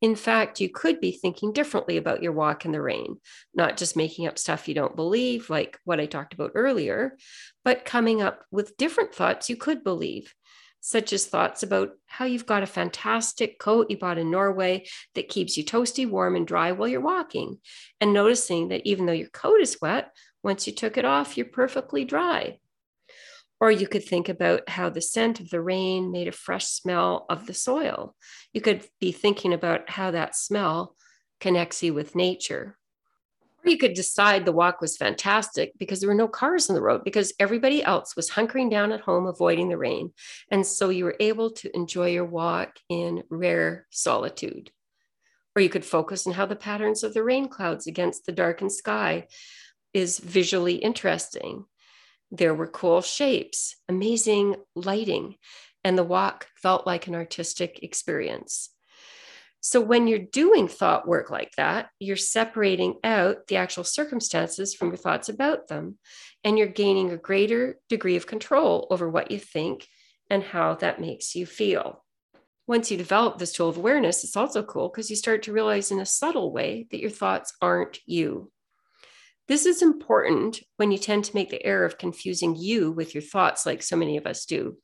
In 0.00 0.14
fact, 0.14 0.60
you 0.60 0.68
could 0.68 1.00
be 1.00 1.12
thinking 1.12 1.52
differently 1.52 1.96
about 1.96 2.22
your 2.22 2.32
walk 2.32 2.66
in 2.66 2.72
the 2.72 2.82
rain, 2.82 3.16
not 3.54 3.76
just 3.78 3.96
making 3.96 4.26
up 4.26 4.38
stuff 4.38 4.68
you 4.68 4.74
don't 4.74 4.94
believe, 4.94 5.48
like 5.48 5.78
what 5.84 5.98
I 5.98 6.06
talked 6.06 6.34
about 6.34 6.52
earlier, 6.54 7.16
but 7.64 7.86
coming 7.86 8.20
up 8.20 8.44
with 8.50 8.76
different 8.76 9.14
thoughts 9.14 9.48
you 9.48 9.56
could 9.56 9.82
believe, 9.82 10.34
such 10.86 11.14
as 11.14 11.24
thoughts 11.24 11.62
about 11.62 11.92
how 12.04 12.26
you've 12.26 12.44
got 12.44 12.62
a 12.62 12.66
fantastic 12.66 13.58
coat 13.58 13.86
you 13.88 13.96
bought 13.96 14.18
in 14.18 14.30
Norway 14.30 14.84
that 15.14 15.30
keeps 15.30 15.56
you 15.56 15.64
toasty, 15.64 16.06
warm, 16.06 16.36
and 16.36 16.46
dry 16.46 16.72
while 16.72 16.86
you're 16.86 17.00
walking, 17.00 17.56
and 18.02 18.12
noticing 18.12 18.68
that 18.68 18.82
even 18.84 19.06
though 19.06 19.12
your 19.12 19.30
coat 19.30 19.62
is 19.62 19.78
wet, 19.80 20.14
once 20.42 20.66
you 20.66 20.74
took 20.74 20.98
it 20.98 21.06
off, 21.06 21.38
you're 21.38 21.46
perfectly 21.46 22.04
dry. 22.04 22.58
Or 23.60 23.70
you 23.70 23.88
could 23.88 24.04
think 24.04 24.28
about 24.28 24.68
how 24.68 24.90
the 24.90 25.00
scent 25.00 25.40
of 25.40 25.48
the 25.48 25.62
rain 25.62 26.12
made 26.12 26.28
a 26.28 26.32
fresh 26.32 26.66
smell 26.66 27.24
of 27.30 27.46
the 27.46 27.54
soil. 27.54 28.14
You 28.52 28.60
could 28.60 28.86
be 29.00 29.10
thinking 29.10 29.54
about 29.54 29.88
how 29.88 30.10
that 30.10 30.36
smell 30.36 30.96
connects 31.40 31.82
you 31.82 31.94
with 31.94 32.14
nature. 32.14 32.76
You 33.64 33.78
could 33.78 33.94
decide 33.94 34.44
the 34.44 34.52
walk 34.52 34.80
was 34.80 34.96
fantastic 34.96 35.72
because 35.78 36.00
there 36.00 36.08
were 36.08 36.14
no 36.14 36.28
cars 36.28 36.68
on 36.68 36.76
the 36.76 36.82
road, 36.82 37.02
because 37.04 37.32
everybody 37.38 37.82
else 37.82 38.14
was 38.14 38.30
hunkering 38.30 38.70
down 38.70 38.92
at 38.92 39.00
home, 39.00 39.26
avoiding 39.26 39.68
the 39.68 39.78
rain. 39.78 40.12
And 40.50 40.66
so 40.66 40.90
you 40.90 41.04
were 41.04 41.16
able 41.18 41.50
to 41.52 41.74
enjoy 41.74 42.10
your 42.10 42.26
walk 42.26 42.76
in 42.88 43.22
rare 43.30 43.86
solitude. 43.90 44.70
Or 45.56 45.62
you 45.62 45.68
could 45.68 45.84
focus 45.84 46.26
on 46.26 46.32
how 46.34 46.46
the 46.46 46.56
patterns 46.56 47.04
of 47.04 47.14
the 47.14 47.22
rain 47.22 47.48
clouds 47.48 47.86
against 47.86 48.26
the 48.26 48.32
darkened 48.32 48.72
sky 48.72 49.28
is 49.92 50.18
visually 50.18 50.74
interesting 50.74 51.64
there 52.30 52.54
were 52.54 52.66
cool 52.66 53.00
shapes, 53.00 53.76
amazing 53.88 54.56
lighting, 54.74 55.36
and 55.84 55.96
the 55.96 56.04
walk 56.04 56.48
felt 56.56 56.86
like 56.86 57.06
an 57.06 57.14
artistic 57.14 57.80
experience. 57.82 58.70
So, 59.66 59.80
when 59.80 60.06
you're 60.06 60.18
doing 60.18 60.68
thought 60.68 61.08
work 61.08 61.30
like 61.30 61.52
that, 61.56 61.88
you're 61.98 62.16
separating 62.16 62.96
out 63.02 63.46
the 63.48 63.56
actual 63.56 63.82
circumstances 63.82 64.74
from 64.74 64.88
your 64.88 64.98
thoughts 64.98 65.30
about 65.30 65.68
them, 65.68 65.96
and 66.44 66.58
you're 66.58 66.66
gaining 66.66 67.10
a 67.10 67.16
greater 67.16 67.78
degree 67.88 68.16
of 68.16 68.26
control 68.26 68.86
over 68.90 69.08
what 69.08 69.30
you 69.30 69.38
think 69.38 69.88
and 70.28 70.42
how 70.42 70.74
that 70.74 71.00
makes 71.00 71.34
you 71.34 71.46
feel. 71.46 72.04
Once 72.66 72.90
you 72.90 72.98
develop 72.98 73.38
this 73.38 73.54
tool 73.54 73.70
of 73.70 73.78
awareness, 73.78 74.22
it's 74.22 74.36
also 74.36 74.62
cool 74.62 74.90
because 74.90 75.08
you 75.08 75.16
start 75.16 75.42
to 75.44 75.52
realize 75.52 75.90
in 75.90 75.98
a 75.98 76.04
subtle 76.04 76.52
way 76.52 76.86
that 76.90 77.00
your 77.00 77.08
thoughts 77.08 77.54
aren't 77.62 78.00
you. 78.04 78.52
This 79.48 79.64
is 79.64 79.80
important 79.80 80.60
when 80.76 80.92
you 80.92 80.98
tend 80.98 81.24
to 81.24 81.34
make 81.34 81.48
the 81.48 81.64
error 81.64 81.86
of 81.86 81.96
confusing 81.96 82.54
you 82.54 82.92
with 82.92 83.14
your 83.14 83.22
thoughts, 83.22 83.64
like 83.64 83.82
so 83.82 83.96
many 83.96 84.18
of 84.18 84.26
us 84.26 84.44
do. 84.44 84.76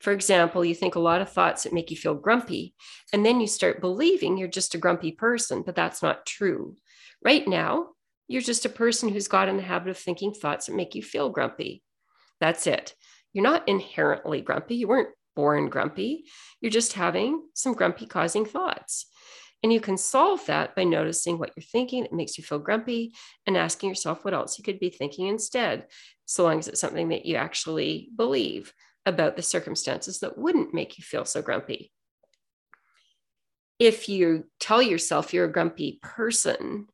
For 0.00 0.12
example, 0.12 0.64
you 0.64 0.74
think 0.74 0.94
a 0.94 1.00
lot 1.00 1.20
of 1.20 1.30
thoughts 1.30 1.62
that 1.62 1.72
make 1.72 1.90
you 1.90 1.96
feel 1.96 2.14
grumpy, 2.14 2.74
and 3.12 3.24
then 3.24 3.40
you 3.40 3.46
start 3.46 3.80
believing 3.80 4.36
you're 4.36 4.48
just 4.48 4.74
a 4.74 4.78
grumpy 4.78 5.12
person, 5.12 5.62
but 5.62 5.76
that's 5.76 6.02
not 6.02 6.26
true. 6.26 6.76
Right 7.22 7.46
now, 7.46 7.90
you're 8.26 8.40
just 8.40 8.64
a 8.64 8.70
person 8.70 9.10
who's 9.10 9.28
got 9.28 9.48
in 9.48 9.56
the 9.56 9.62
habit 9.62 9.90
of 9.90 9.98
thinking 9.98 10.32
thoughts 10.32 10.66
that 10.66 10.74
make 10.74 10.94
you 10.94 11.02
feel 11.02 11.28
grumpy. 11.28 11.82
That's 12.40 12.66
it. 12.66 12.94
You're 13.32 13.44
not 13.44 13.68
inherently 13.68 14.40
grumpy. 14.40 14.76
You 14.76 14.88
weren't 14.88 15.10
born 15.36 15.68
grumpy. 15.68 16.24
You're 16.60 16.70
just 16.70 16.94
having 16.94 17.42
some 17.54 17.74
grumpy 17.74 18.06
causing 18.06 18.46
thoughts. 18.46 19.06
And 19.62 19.72
you 19.72 19.80
can 19.80 19.98
solve 19.98 20.46
that 20.46 20.74
by 20.74 20.84
noticing 20.84 21.38
what 21.38 21.52
you're 21.54 21.64
thinking 21.64 22.04
that 22.04 22.12
makes 22.12 22.38
you 22.38 22.44
feel 22.44 22.58
grumpy 22.58 23.12
and 23.46 23.56
asking 23.56 23.90
yourself 23.90 24.24
what 24.24 24.32
else 24.32 24.58
you 24.58 24.64
could 24.64 24.80
be 24.80 24.88
thinking 24.88 25.26
instead, 25.26 25.86
so 26.24 26.44
long 26.44 26.58
as 26.58 26.68
it's 26.68 26.80
something 26.80 27.10
that 27.10 27.26
you 27.26 27.36
actually 27.36 28.08
believe 28.16 28.72
about 29.06 29.36
the 29.36 29.42
circumstances 29.42 30.20
that 30.20 30.38
wouldn't 30.38 30.74
make 30.74 30.98
you 30.98 31.04
feel 31.04 31.24
so 31.24 31.42
grumpy. 31.42 31.92
If 33.78 34.08
you 34.08 34.44
tell 34.58 34.82
yourself 34.82 35.32
you're 35.32 35.46
a 35.46 35.52
grumpy 35.52 35.98
person, 36.02 36.86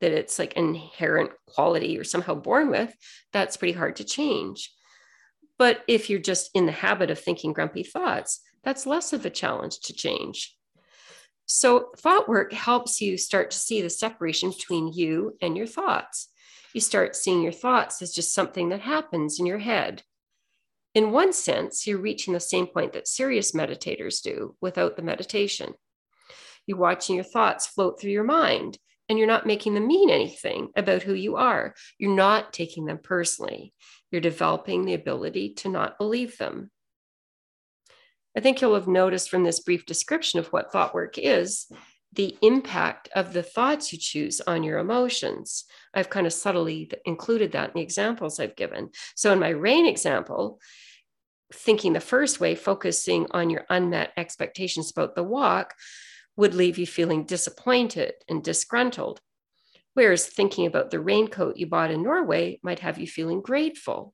that 0.00 0.12
it's 0.12 0.38
like 0.38 0.56
an 0.56 0.74
inherent 0.74 1.30
quality 1.46 1.88
you're 1.88 2.04
somehow 2.04 2.34
born 2.34 2.68
with, 2.70 2.94
that's 3.32 3.56
pretty 3.56 3.72
hard 3.72 3.96
to 3.96 4.04
change. 4.04 4.70
But 5.58 5.82
if 5.88 6.10
you're 6.10 6.18
just 6.18 6.50
in 6.54 6.66
the 6.66 6.72
habit 6.72 7.10
of 7.10 7.18
thinking 7.18 7.52
grumpy 7.52 7.84
thoughts, 7.84 8.40
that's 8.62 8.86
less 8.86 9.12
of 9.12 9.24
a 9.24 9.30
challenge 9.30 9.80
to 9.80 9.92
change. 9.94 10.56
So, 11.46 11.90
thought 11.98 12.28
work 12.28 12.52
helps 12.52 13.00
you 13.00 13.18
start 13.18 13.50
to 13.50 13.58
see 13.58 13.82
the 13.82 13.90
separation 13.90 14.50
between 14.50 14.92
you 14.92 15.36
and 15.42 15.56
your 15.56 15.66
thoughts. 15.66 16.28
You 16.72 16.80
start 16.80 17.14
seeing 17.14 17.42
your 17.42 17.52
thoughts 17.52 18.00
as 18.02 18.12
just 18.12 18.34
something 18.34 18.70
that 18.70 18.80
happens 18.80 19.38
in 19.38 19.46
your 19.46 19.58
head. 19.58 20.02
In 20.94 21.10
one 21.10 21.32
sense, 21.32 21.86
you're 21.86 21.98
reaching 21.98 22.32
the 22.32 22.40
same 22.40 22.68
point 22.68 22.92
that 22.92 23.08
serious 23.08 23.52
meditators 23.52 24.22
do 24.22 24.56
without 24.60 24.96
the 24.96 25.02
meditation. 25.02 25.74
You're 26.66 26.78
watching 26.78 27.16
your 27.16 27.24
thoughts 27.24 27.66
float 27.66 28.00
through 28.00 28.12
your 28.12 28.24
mind, 28.24 28.78
and 29.08 29.18
you're 29.18 29.26
not 29.26 29.46
making 29.46 29.74
them 29.74 29.88
mean 29.88 30.08
anything 30.08 30.68
about 30.76 31.02
who 31.02 31.12
you 31.12 31.36
are. 31.36 31.74
You're 31.98 32.14
not 32.14 32.52
taking 32.52 32.86
them 32.86 33.00
personally. 33.02 33.74
You're 34.10 34.20
developing 34.20 34.84
the 34.84 34.94
ability 34.94 35.54
to 35.54 35.68
not 35.68 35.98
believe 35.98 36.38
them. 36.38 36.70
I 38.36 38.40
think 38.40 38.60
you'll 38.60 38.74
have 38.74 38.88
noticed 38.88 39.28
from 39.28 39.44
this 39.44 39.60
brief 39.60 39.86
description 39.86 40.38
of 40.38 40.48
what 40.48 40.72
thought 40.72 40.94
work 40.94 41.18
is 41.18 41.66
the 42.14 42.36
impact 42.42 43.08
of 43.14 43.32
the 43.32 43.42
thoughts 43.42 43.92
you 43.92 43.98
choose 43.98 44.40
on 44.46 44.62
your 44.62 44.78
emotions. 44.78 45.64
I've 45.92 46.10
kind 46.10 46.26
of 46.26 46.32
subtly 46.32 46.90
included 47.04 47.52
that 47.52 47.70
in 47.70 47.74
the 47.74 47.82
examples 47.82 48.38
I've 48.38 48.56
given. 48.56 48.90
So, 49.16 49.32
in 49.32 49.40
my 49.40 49.48
rain 49.48 49.86
example, 49.86 50.60
thinking 51.54 51.92
the 51.92 52.00
first 52.00 52.40
way, 52.40 52.54
focusing 52.54 53.26
on 53.30 53.50
your 53.50 53.64
unmet 53.70 54.12
expectations 54.16 54.90
about 54.90 55.14
the 55.14 55.22
walk, 55.22 55.74
would 56.36 56.54
leave 56.54 56.78
you 56.78 56.86
feeling 56.86 57.24
disappointed 57.24 58.14
and 58.28 58.42
disgruntled. 58.42 59.20
Whereas 59.94 60.26
thinking 60.26 60.66
about 60.66 60.90
the 60.90 61.00
raincoat 61.00 61.56
you 61.56 61.66
bought 61.66 61.92
in 61.92 62.02
Norway 62.02 62.58
might 62.62 62.80
have 62.80 62.98
you 62.98 63.06
feeling 63.06 63.40
grateful, 63.40 64.12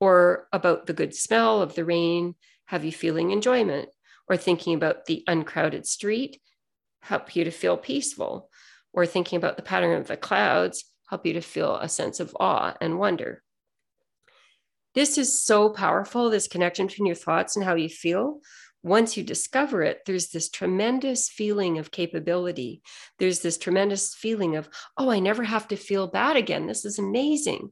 or 0.00 0.48
about 0.52 0.86
the 0.86 0.92
good 0.92 1.14
smell 1.14 1.62
of 1.62 1.74
the 1.74 1.84
rain 1.84 2.34
have 2.66 2.84
you 2.84 2.92
feeling 2.92 3.30
enjoyment? 3.30 3.88
Or 4.28 4.36
thinking 4.36 4.74
about 4.74 5.06
the 5.06 5.24
uncrowded 5.26 5.86
street 5.86 6.40
help 7.02 7.36
you 7.36 7.44
to 7.44 7.50
feel 7.50 7.76
peaceful. 7.76 8.48
Or 8.92 9.06
thinking 9.06 9.36
about 9.36 9.56
the 9.56 9.62
pattern 9.62 10.00
of 10.00 10.08
the 10.08 10.16
clouds 10.16 10.84
help 11.08 11.26
you 11.26 11.34
to 11.34 11.40
feel 11.40 11.76
a 11.76 11.88
sense 11.88 12.18
of 12.18 12.36
awe 12.40 12.74
and 12.80 12.98
wonder 12.98 13.42
this 14.94 15.18
is 15.18 15.42
so 15.42 15.70
powerful 15.70 16.30
this 16.30 16.48
connection 16.48 16.86
between 16.86 17.06
your 17.06 17.16
thoughts 17.16 17.56
and 17.56 17.64
how 17.64 17.74
you 17.74 17.88
feel 17.88 18.40
once 18.82 19.16
you 19.16 19.22
discover 19.22 19.82
it 19.82 20.00
there's 20.06 20.28
this 20.28 20.48
tremendous 20.48 21.28
feeling 21.28 21.78
of 21.78 21.90
capability 21.90 22.82
there's 23.18 23.40
this 23.40 23.58
tremendous 23.58 24.14
feeling 24.14 24.56
of 24.56 24.68
oh 24.98 25.10
i 25.10 25.18
never 25.18 25.44
have 25.44 25.68
to 25.68 25.76
feel 25.76 26.06
bad 26.06 26.36
again 26.36 26.66
this 26.66 26.84
is 26.84 26.98
amazing 26.98 27.70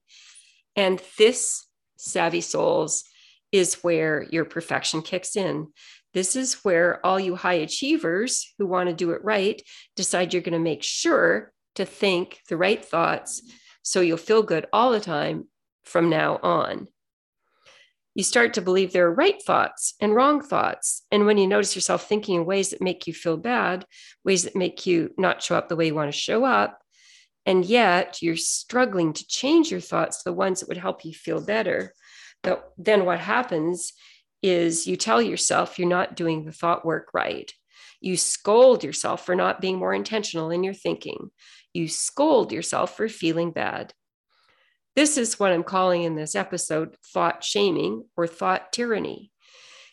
and 0.77 1.03
this 1.19 1.67
savvy 1.97 2.41
souls 2.41 3.05
is 3.53 3.75
where 3.83 4.27
your 4.31 4.45
perfection 4.45 5.03
kicks 5.03 5.37
in. 5.37 5.69
This 6.15 6.35
is 6.35 6.65
where 6.65 7.05
all 7.05 7.21
you 7.21 7.37
high 7.37 7.55
achievers 7.55 8.53
who 8.59 8.67
want 8.67 8.89
to 8.89 8.95
do 8.95 9.11
it 9.11 9.25
right 9.25 9.61
decide 9.97 10.33
you're 10.33 10.43
going 10.43 10.53
to 10.53 10.59
make 10.59 10.83
sure 10.83 11.53
to 11.77 11.85
think 11.85 12.41
the 12.49 12.57
right 12.57 12.85
thoughts 12.85 13.43
so 13.83 14.01
you'll 14.01 14.17
feel 14.17 14.43
good 14.43 14.67
all 14.73 14.91
the 14.91 15.01
time 15.01 15.47
from 15.85 16.11
now 16.11 16.39
on. 16.43 16.89
You 18.21 18.25
start 18.25 18.53
to 18.53 18.61
believe 18.61 18.93
there 18.93 19.07
are 19.07 19.15
right 19.15 19.43
thoughts 19.43 19.95
and 19.99 20.15
wrong 20.15 20.43
thoughts. 20.43 21.07
And 21.11 21.25
when 21.25 21.39
you 21.39 21.47
notice 21.47 21.75
yourself 21.75 22.07
thinking 22.07 22.35
in 22.35 22.45
ways 22.45 22.69
that 22.69 22.83
make 22.83 23.07
you 23.07 23.15
feel 23.15 23.39
bad, 23.39 23.87
ways 24.27 24.43
that 24.43 24.55
make 24.55 24.85
you 24.85 25.15
not 25.17 25.43
show 25.43 25.57
up 25.57 25.71
the 25.71 25.75
way 25.75 25.87
you 25.87 25.95
want 25.95 26.13
to 26.13 26.21
show 26.21 26.45
up, 26.45 26.79
and 27.47 27.65
yet 27.65 28.21
you're 28.21 28.37
struggling 28.37 29.15
to 29.15 29.27
change 29.27 29.71
your 29.71 29.81
thoughts 29.81 30.19
to 30.19 30.25
the 30.27 30.35
ones 30.35 30.61
that 30.61 30.69
would 30.69 30.77
help 30.77 31.03
you 31.03 31.15
feel 31.15 31.41
better, 31.41 31.95
then 32.77 33.07
what 33.07 33.21
happens 33.21 33.95
is 34.43 34.87
you 34.87 34.97
tell 34.97 35.23
yourself 35.23 35.79
you're 35.79 35.89
not 35.89 36.15
doing 36.15 36.45
the 36.45 36.53
thought 36.53 36.85
work 36.85 37.15
right. 37.15 37.51
You 38.03 38.19
scold 38.19 38.85
yourself 38.85 39.25
for 39.25 39.35
not 39.35 39.63
being 39.63 39.79
more 39.79 39.95
intentional 39.95 40.51
in 40.51 40.63
your 40.63 40.75
thinking. 40.75 41.31
You 41.73 41.89
scold 41.89 42.53
yourself 42.53 42.99
for 42.99 43.09
feeling 43.09 43.51
bad. 43.51 43.95
This 44.97 45.17
is 45.17 45.39
what 45.39 45.53
I'm 45.53 45.63
calling 45.63 46.03
in 46.03 46.17
this 46.17 46.35
episode 46.35 46.97
thought 47.13 47.45
shaming 47.45 48.05
or 48.17 48.27
thought 48.27 48.73
tyranny. 48.73 49.31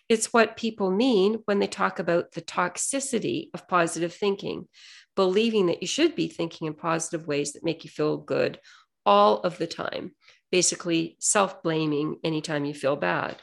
It's 0.10 0.32
what 0.34 0.58
people 0.58 0.90
mean 0.90 1.40
when 1.46 1.60
they 1.60 1.68
talk 1.68 2.00
about 2.00 2.32
the 2.32 2.42
toxicity 2.42 3.50
of 3.54 3.68
positive 3.68 4.14
thinking. 4.14 4.68
believing 5.16 5.66
that 5.66 5.82
you 5.82 5.88
should 5.88 6.16
be 6.16 6.28
thinking 6.28 6.68
in 6.68 6.76
positive 6.76 7.26
ways 7.28 7.54
that 7.54 7.64
make 7.64 7.84
you 7.84 7.90
feel 7.90 8.18
good 8.18 8.60
all 9.06 9.40
of 9.40 9.58
the 9.58 9.66
time, 9.66 10.12
basically 10.52 11.18
self 11.20 11.64
blaming 11.64 12.18
anytime 12.24 12.66
you 12.66 12.74
feel 12.74 12.96
bad. 12.96 13.38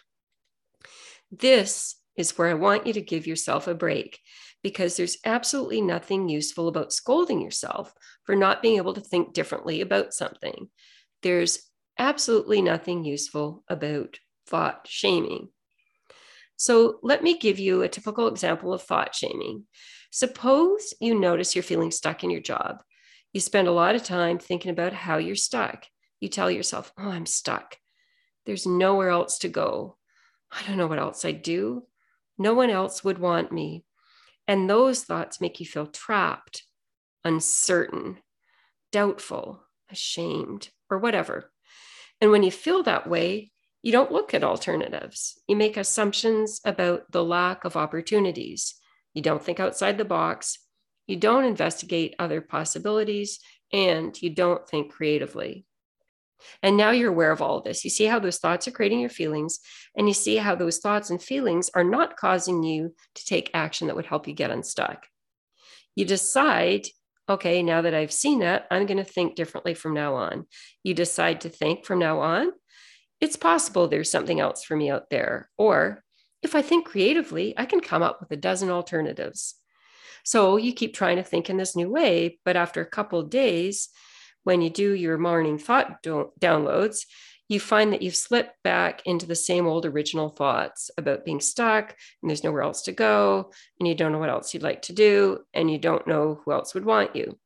This 1.33 1.97
is 2.17 2.39
where 2.39 2.49
I 2.49 2.55
want 2.55 2.87
you 2.87 2.93
to 2.93 3.01
give 3.01 3.27
yourself 3.27 3.67
a 3.67 3.75
break 3.75 4.21
because 4.63 4.97
there's 4.97 5.19
absolutely 5.25 5.81
nothing 5.81 6.29
useful 6.29 6.69
about 6.69 6.93
scolding 6.93 7.41
yourself 7.41 7.93
for 8.25 8.37
not 8.37 8.63
being 8.63 8.77
able 8.77 8.95
to 8.95 9.01
think 9.01 9.35
differently 9.35 9.81
about 9.81 10.15
something. 10.15 10.69
There's 11.25 11.59
absolutely 11.99 12.61
nothing 12.61 13.03
useful 13.03 13.65
about 13.67 14.19
thought 14.47 14.87
shaming. 14.87 15.49
So, 16.57 16.99
let 17.03 17.23
me 17.23 17.39
give 17.39 17.59
you 17.59 17.81
a 17.81 17.89
typical 17.89 18.29
example 18.29 18.75
of 18.75 18.83
thought 18.83 19.15
shaming. 19.15 19.65
Suppose 20.11 20.93
you 21.01 21.19
notice 21.19 21.57
you're 21.57 21.63
feeling 21.63 21.91
stuck 21.91 22.23
in 22.23 22.31
your 22.31 22.43
job. 22.43 22.83
You 23.33 23.41
spend 23.41 23.69
a 23.69 23.73
lot 23.73 23.95
of 23.95 24.05
time 24.05 24.39
thinking 24.39 24.71
about 24.71 24.93
how 24.93 25.17
you're 25.17 25.35
stuck. 25.35 25.87
You 26.21 26.29
tell 26.29 26.51
yourself, 26.51 26.93
Oh, 26.99 27.09
I'm 27.09 27.25
stuck. 27.25 27.79
There's 28.45 28.67
nowhere 28.67 29.09
else 29.09 29.39
to 29.39 29.49
go. 29.49 29.97
I 30.53 30.63
don't 30.67 30.77
know 30.77 30.89
what 30.89 30.99
else 30.99 31.25
I'd 31.25 31.43
do. 31.43 31.85
No 32.37 32.53
one 32.53 32.69
else 32.69 33.03
would 33.03 33.19
want 33.19 33.51
me. 33.51 33.87
And 34.47 34.69
those 34.69 35.05
thoughts 35.05 35.41
make 35.41 35.59
you 35.59 35.65
feel 35.65 35.87
trapped, 35.87 36.65
uncertain, 37.25 38.19
doubtful, 38.93 39.65
ashamed, 39.91 40.69
or 40.91 40.99
whatever. 40.99 41.51
And 42.21 42.31
when 42.31 42.43
you 42.43 42.51
feel 42.51 42.83
that 42.85 43.09
way, 43.09 43.53
you 43.83 43.93
don't 43.93 44.13
look 44.13 44.33
at 44.33 44.45
alternatives. 44.45 45.39
You 45.47 45.57
make 45.57 45.77
assumptions 45.77 46.61
about 46.65 47.11
the 47.13 47.23
lack 47.23 47.65
of 47.65 47.77
opportunities. 47.77 48.75
You 49.13 49.23
don't 49.23 49.43
think 49.43 49.61
outside 49.61 49.99
the 49.99 50.05
box. 50.05 50.59
You 51.07 51.17
don't 51.17 51.45
investigate 51.45 52.15
other 52.19 52.41
possibilities, 52.41 53.41
and 53.73 54.21
you 54.23 54.31
don't 54.31 54.67
think 54.67 54.91
creatively. 54.91 55.67
And 56.63 56.77
now 56.77 56.91
you're 56.91 57.11
aware 57.11 57.31
of 57.31 57.43
all 57.43 57.59
of 57.59 57.65
this. 57.65 57.85
You 57.85 57.91
see 57.91 58.07
how 58.07 58.19
those 58.19 58.39
thoughts 58.39 58.67
are 58.67 58.73
creating 58.73 59.01
your 59.01 59.11
feelings, 59.11 59.61
and 59.97 60.09
you 60.09 60.15
see 60.15 60.37
how 60.37 60.55
those 60.55 60.79
thoughts 60.79 61.11
and 61.11 61.23
feelings 61.23 61.71
are 61.75 61.85
not 61.85 62.17
causing 62.17 62.63
you 62.63 62.95
to 63.15 63.25
take 63.27 63.51
action 63.53 63.87
that 63.89 63.97
would 63.97 64.07
help 64.07 64.27
you 64.27 64.35
get 64.35 64.51
unstuck. 64.51 65.07
You 65.95 66.05
decide, 66.05 66.87
okay, 67.29 67.63
now 67.63 67.83
that 67.83 67.95
I've 67.95 68.13
seen 68.13 68.41
that, 68.41 68.67
I'm 68.71 68.87
going 68.87 68.99
to 68.99 69.05
think 69.05 69.35
differently 69.35 69.75
from 69.75 69.95
now 69.95 70.15
on. 70.15 70.47
You 70.83 70.95
decide 70.95 71.41
to 71.43 71.49
think 71.49 71.85
from 71.85 71.99
now 71.99 72.21
on 72.21 72.51
it's 73.21 73.37
possible 73.37 73.89
there's 73.89 74.11
something 74.11 74.41
else 74.41 74.65
for 74.65 74.77
me 74.77 74.91
out 74.91 75.09
there. 75.11 75.49
Or 75.57 76.03
if 76.43 76.55
I 76.55 76.63
think 76.63 76.87
creatively, 76.87 77.55
I 77.57 77.65
can 77.65 77.81
come 77.81 78.03
up 78.03 78.21
with 78.21 78.31
a 78.33 78.37
dozen 78.37 78.71
alternatives. 78.71 79.55
So 80.25 80.57
you 80.57 80.73
keep 80.73 80.95
trying 80.95 81.17
to 81.17 81.23
think 81.23 81.49
in 81.49 81.57
this 81.57 81.77
new 81.77 81.91
way, 81.91 82.39
but 82.45 82.57
after 82.57 82.81
a 82.81 82.87
couple 82.87 83.23
days, 83.23 83.89
when 84.43 84.61
you 84.61 84.69
do 84.69 84.93
your 84.93 85.17
morning 85.17 85.59
thought 85.59 86.03
do- 86.03 86.33
downloads, 86.41 87.07
you 87.49 87.61
find 87.61 87.93
that 87.93 88.03
you've 88.03 88.17
slipped 88.17 88.63
back 88.63 89.03
into 89.05 89.27
the 89.27 89.35
same 89.35 89.67
old 89.67 89.85
original 89.85 90.31
thoughts 90.31 90.91
about 90.97 91.25
being 91.25 91.41
stuck 91.41 91.95
and 92.23 92.31
there's 92.31 92.45
nowhere 92.45 92.63
else 92.63 92.83
to 92.83 92.93
go 92.93 93.51
and 93.79 93.87
you 93.87 93.95
don't 93.95 94.13
know 94.13 94.19
what 94.19 94.31
else 94.31 94.55
you'd 94.55 94.63
like 94.63 94.83
to 94.83 94.93
do 94.93 95.41
and 95.53 95.71
you 95.71 95.79
don't 95.79 96.07
know 96.07 96.41
who 96.45 96.53
else 96.53 96.75
would 96.75 96.85
want 96.85 97.15
you. 97.15 97.39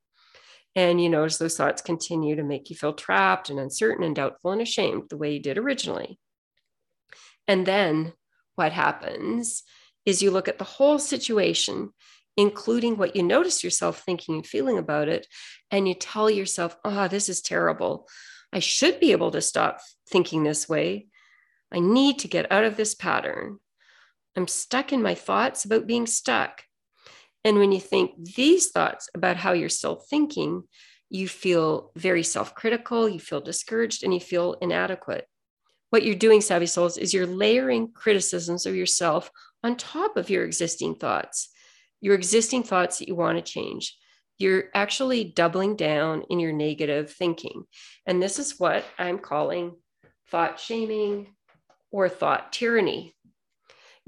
And 0.77 1.03
you 1.03 1.09
notice 1.09 1.39
those 1.39 1.57
thoughts 1.57 1.83
continue 1.83 2.37
to 2.37 2.45
make 2.45 2.71
you 2.71 2.77
feel 2.77 2.93
trapped 2.93 3.51
and 3.51 3.59
uncertain 3.59 4.05
and 4.05 4.15
doubtful 4.15 4.53
and 4.53 4.63
ashamed 4.63 5.05
the 5.09 5.17
way 5.17 5.33
you 5.33 5.41
did 5.41 5.59
originally. 5.59 6.21
And 7.49 7.67
then 7.67 8.13
what 8.55 8.73
happens 8.73 9.65
is 10.07 10.23
you 10.23 10.31
look 10.31 10.47
at 10.47 10.59
the 10.59 10.65
whole 10.65 10.99
situation, 10.99 11.91
including 12.37 12.97
what 12.97 13.17
you 13.17 13.23
notice 13.23 13.65
yourself 13.65 14.03
thinking 14.05 14.37
and 14.37 14.47
feeling 14.47 14.79
about 14.79 15.09
it, 15.09 15.27
and 15.71 15.89
you 15.89 15.95
tell 15.95 16.31
yourself, 16.31 16.77
oh, 16.85 17.09
this 17.09 17.29
is 17.29 17.41
terrible. 17.41 18.07
I 18.53 18.61
should 18.61 19.01
be 19.01 19.13
able 19.13 19.31
to 19.33 19.41
stop 19.41 19.81
thinking 20.09 20.43
this 20.43 20.69
way. 20.69 21.07
I 21.73 21.81
need 21.81 22.21
to 22.21 22.29
get 22.29 22.51
out 22.51 22.65
of 22.65 22.77
this 22.77 22.95
pattern. 22.95 23.59
I'm 24.37 24.49
stuck 24.49 24.93
in 24.93 25.03
my 25.03 25.15
thoughts 25.15 25.65
about 25.65 25.87
being 25.87 26.07
stuck. 26.07 26.63
And 27.45 27.59
when 27.59 27.73
you 27.73 27.81
think 27.81 28.13
these 28.37 28.71
thoughts 28.71 29.09
about 29.15 29.37
how 29.37 29.53
you're 29.53 29.69
still 29.69 29.97
thinking, 29.97 30.65
you 31.11 31.29
feel 31.29 31.93
very 31.97 32.23
self 32.23 32.55
critical, 32.55 33.09
you 33.09 33.21
feel 33.21 33.41
discouraged, 33.41 34.05
and 34.05 34.13
you 34.13 34.21
feel 34.21 34.55
inadequate. 34.61 35.27
What 35.91 36.03
you're 36.03 36.15
doing, 36.15 36.41
Savvy 36.41 36.67
Souls, 36.67 36.99
is 36.99 37.15
you're 37.15 37.27
layering 37.27 37.93
criticisms 37.93 38.67
of 38.67 38.75
yourself 38.75 39.31
on 39.63 39.77
top 39.77 40.17
of 40.17 40.29
your 40.31 40.45
existing 40.45 40.97
thoughts, 40.97 41.49
your 42.01 42.15
existing 42.15 42.63
thoughts 42.63 42.99
that 42.99 43.09
you 43.09 43.15
want 43.15 43.39
to 43.39 43.53
change. 43.53 43.97
You're 44.39 44.65
actually 44.75 45.25
doubling 45.25 45.77
down 45.77 46.23
in 46.31 46.41
your 46.41 46.53
negative 46.53 47.13
thinking. 47.13 47.65
And 48.07 48.23
this 48.23 48.39
is 48.39 48.59
what 48.59 48.85
I'm 48.99 49.19
calling 49.19 49.77
thought 50.31 50.61
shaming 50.61 51.35
or 51.91 52.09
thought 52.09 52.53
tyranny 52.53 53.15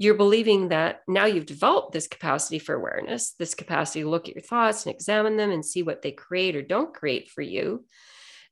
you're 0.01 0.15
believing 0.15 0.69
that 0.69 1.01
now 1.07 1.25
you've 1.25 1.45
developed 1.45 1.91
this 1.91 2.07
capacity 2.07 2.57
for 2.57 2.73
awareness, 2.73 3.35
this 3.37 3.53
capacity 3.53 4.01
to 4.01 4.09
look 4.09 4.27
at 4.27 4.33
your 4.33 4.41
thoughts 4.41 4.83
and 4.83 4.95
examine 4.95 5.37
them 5.37 5.51
and 5.51 5.63
see 5.63 5.83
what 5.83 6.01
they 6.01 6.11
create 6.11 6.55
or 6.55 6.63
don't 6.63 6.91
create 6.91 7.29
for 7.29 7.43
you, 7.43 7.85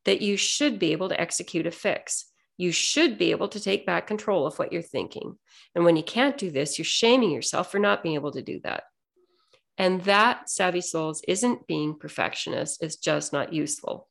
that 0.06 0.22
you 0.22 0.38
should 0.38 0.78
be 0.78 0.92
able 0.92 1.10
to 1.10 1.20
execute 1.20 1.66
a 1.66 1.72
fix. 1.72 2.26
You 2.58 2.72
should 2.72 3.18
be 3.18 3.32
able 3.32 3.48
to 3.48 3.60
take 3.60 3.88
back 3.88 4.06
control 4.06 4.46
of 4.46 4.60
what 4.60 4.72
you're 4.72 4.84
thinking. 4.84 5.40
And 5.74 5.84
when 5.86 5.96
you 5.96 6.04
can't 6.04 6.38
do 6.38 6.52
this, 6.52 6.78
you're 6.78 6.86
shaming 6.86 7.32
yourself 7.32 7.72
for 7.72 7.80
not 7.80 8.04
being 8.04 8.14
able 8.14 8.34
to 8.34 8.44
do 8.44 8.60
that. 8.64 8.84
And 9.80 10.02
that, 10.02 10.50
Savvy 10.50 10.82
Souls, 10.82 11.24
isn't 11.26 11.66
being 11.66 11.98
perfectionist, 11.98 12.84
it's 12.84 12.98
just 12.98 13.32
not 13.32 13.54
useful. 13.54 14.10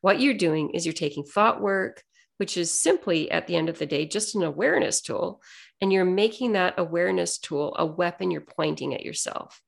What 0.00 0.20
you're 0.20 0.34
doing 0.34 0.70
is 0.70 0.86
you're 0.86 0.92
taking 0.92 1.24
thought 1.24 1.60
work, 1.60 2.04
which 2.36 2.56
is 2.56 2.80
simply 2.80 3.30
at 3.30 3.48
the 3.48 3.56
end 3.56 3.68
of 3.68 3.78
the 3.78 3.86
day 3.86 4.06
just 4.06 4.36
an 4.36 4.44
awareness 4.44 5.00
tool, 5.00 5.42
and 5.80 5.92
you're 5.92 6.04
making 6.04 6.52
that 6.52 6.74
awareness 6.78 7.38
tool 7.38 7.74
a 7.76 7.84
weapon 7.84 8.30
you're 8.30 8.40
pointing 8.40 8.94
at 8.94 9.04
yourself. 9.04 9.60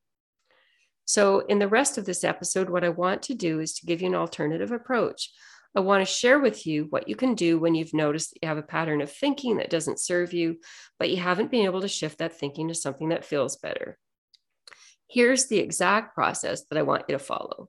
So, 1.04 1.40
in 1.40 1.58
the 1.58 1.68
rest 1.68 1.98
of 1.98 2.04
this 2.04 2.24
episode, 2.24 2.70
what 2.70 2.84
I 2.84 2.88
want 2.88 3.22
to 3.22 3.34
do 3.34 3.60
is 3.60 3.74
to 3.74 3.86
give 3.86 4.02
you 4.02 4.08
an 4.08 4.14
alternative 4.14 4.72
approach. 4.72 5.30
I 5.74 5.80
want 5.80 6.06
to 6.06 6.12
share 6.12 6.38
with 6.38 6.66
you 6.66 6.86
what 6.90 7.08
you 7.08 7.16
can 7.16 7.34
do 7.34 7.58
when 7.58 7.74
you've 7.74 7.94
noticed 7.94 8.30
that 8.30 8.38
you 8.42 8.48
have 8.48 8.58
a 8.58 8.62
pattern 8.62 9.00
of 9.00 9.12
thinking 9.12 9.58
that 9.58 9.70
doesn't 9.70 10.00
serve 10.00 10.32
you, 10.32 10.58
but 10.98 11.10
you 11.10 11.18
haven't 11.18 11.50
been 11.50 11.64
able 11.64 11.82
to 11.82 11.88
shift 11.88 12.18
that 12.18 12.38
thinking 12.38 12.68
to 12.68 12.74
something 12.74 13.10
that 13.10 13.24
feels 13.24 13.56
better. 13.56 13.98
Here's 15.09 15.47
the 15.47 15.59
exact 15.59 16.14
process 16.14 16.64
that 16.69 16.79
I 16.79 16.83
want 16.83 17.05
you 17.09 17.14
to 17.14 17.19
follow. 17.19 17.69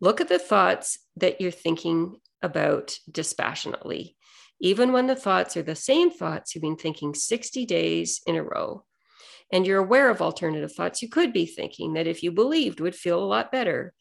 Look 0.00 0.20
at 0.20 0.28
the 0.28 0.38
thoughts 0.38 0.98
that 1.16 1.40
you're 1.40 1.50
thinking 1.50 2.16
about 2.42 2.98
dispassionately 3.10 4.16
even 4.60 4.92
when 4.92 5.06
the 5.06 5.16
thoughts 5.16 5.56
are 5.56 5.62
the 5.62 5.76
same 5.76 6.10
thoughts 6.10 6.54
you've 6.54 6.62
been 6.62 6.76
thinking 6.76 7.14
60 7.14 7.66
days 7.66 8.20
in 8.26 8.36
a 8.36 8.42
row. 8.42 8.84
And 9.52 9.66
you're 9.66 9.82
aware 9.82 10.10
of 10.10 10.22
alternative 10.22 10.72
thoughts 10.72 11.02
you 11.02 11.08
could 11.08 11.32
be 11.32 11.46
thinking 11.46 11.92
that 11.92 12.06
if 12.06 12.22
you 12.22 12.32
believed 12.32 12.80
would 12.80 12.96
feel 12.96 13.22
a 13.22 13.24
lot 13.24 13.52
better, 13.52 13.92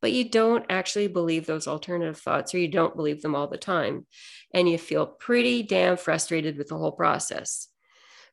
but 0.00 0.12
you 0.12 0.28
don't 0.28 0.66
actually 0.68 1.08
believe 1.08 1.46
those 1.46 1.66
alternative 1.66 2.18
thoughts 2.18 2.54
or 2.54 2.58
you 2.58 2.68
don't 2.68 2.94
believe 2.94 3.22
them 3.22 3.34
all 3.34 3.48
the 3.48 3.56
time. 3.56 4.06
And 4.52 4.68
you 4.68 4.78
feel 4.78 5.06
pretty 5.06 5.62
damn 5.62 5.96
frustrated 5.96 6.58
with 6.58 6.68
the 6.68 6.76
whole 6.76 6.92
process. 6.92 7.68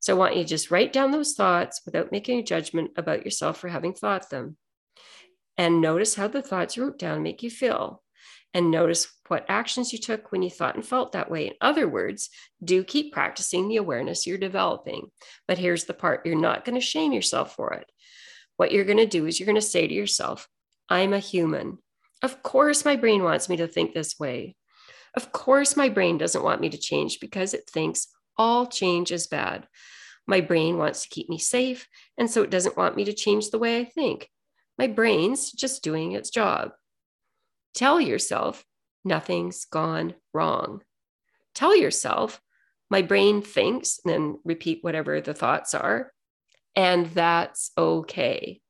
So 0.01 0.13
I 0.13 0.17
want 0.17 0.35
you 0.35 0.43
to 0.43 0.49
just 0.49 0.71
write 0.71 0.91
down 0.91 1.11
those 1.11 1.33
thoughts 1.33 1.81
without 1.85 2.11
making 2.11 2.39
a 2.39 2.43
judgment 2.43 2.91
about 2.97 3.23
yourself 3.23 3.59
for 3.59 3.69
having 3.69 3.93
thought 3.93 4.29
them. 4.29 4.57
And 5.57 5.79
notice 5.79 6.15
how 6.15 6.27
the 6.27 6.41
thoughts 6.41 6.77
wrote 6.77 6.99
down 6.99 7.23
make 7.23 7.43
you 7.43 7.49
feel 7.49 8.01
and 8.53 8.71
notice 8.71 9.07
what 9.27 9.45
actions 9.47 9.93
you 9.93 9.99
took 9.99 10.31
when 10.31 10.41
you 10.41 10.49
thought 10.49 10.75
and 10.75 10.85
felt 10.85 11.13
that 11.13 11.31
way. 11.31 11.47
In 11.47 11.53
other 11.61 11.87
words, 11.87 12.29
do 12.63 12.83
keep 12.83 13.13
practicing 13.13 13.67
the 13.67 13.77
awareness 13.77 14.27
you're 14.27 14.37
developing. 14.37 15.09
But 15.47 15.57
here's 15.57 15.85
the 15.85 15.93
part 15.93 16.25
you're 16.25 16.35
not 16.35 16.65
going 16.65 16.75
to 16.75 16.85
shame 16.85 17.13
yourself 17.13 17.55
for 17.55 17.73
it. 17.73 17.89
What 18.57 18.71
you're 18.71 18.85
going 18.85 18.97
to 18.97 19.05
do 19.05 19.25
is 19.25 19.39
you're 19.39 19.45
going 19.45 19.55
to 19.55 19.61
say 19.61 19.87
to 19.87 19.93
yourself, 19.93 20.47
I'm 20.89 21.13
a 21.13 21.19
human. 21.19 21.77
Of 22.21 22.43
course, 22.43 22.83
my 22.83 22.95
brain 22.95 23.23
wants 23.23 23.47
me 23.47 23.57
to 23.57 23.67
think 23.67 23.93
this 23.93 24.19
way. 24.19 24.55
Of 25.15 25.31
course, 25.31 25.77
my 25.77 25.89
brain 25.89 26.17
doesn't 26.17 26.43
want 26.43 26.61
me 26.61 26.69
to 26.69 26.77
change 26.77 27.19
because 27.19 27.53
it 27.53 27.69
thinks 27.69 28.07
all 28.37 28.65
change 28.65 29.11
is 29.11 29.27
bad. 29.27 29.67
My 30.27 30.41
brain 30.41 30.77
wants 30.77 31.03
to 31.03 31.09
keep 31.09 31.29
me 31.29 31.37
safe, 31.37 31.87
and 32.17 32.29
so 32.29 32.43
it 32.43 32.49
doesn't 32.49 32.77
want 32.77 32.95
me 32.95 33.05
to 33.05 33.13
change 33.13 33.49
the 33.49 33.59
way 33.59 33.79
I 33.79 33.85
think. 33.85 34.29
My 34.77 34.87
brain's 34.87 35.51
just 35.51 35.83
doing 35.83 36.13
its 36.13 36.29
job. 36.29 36.71
Tell 37.73 37.99
yourself 37.99 38.65
nothing's 39.03 39.65
gone 39.65 40.15
wrong. 40.33 40.81
Tell 41.53 41.75
yourself, 41.75 42.41
my 42.89 43.01
brain 43.01 43.41
thinks, 43.41 43.99
and 44.03 44.13
then 44.13 44.39
repeat 44.43 44.83
whatever 44.83 45.21
the 45.21 45.33
thoughts 45.33 45.73
are, 45.73 46.11
and 46.75 47.07
that's 47.07 47.71
okay. 47.77 48.61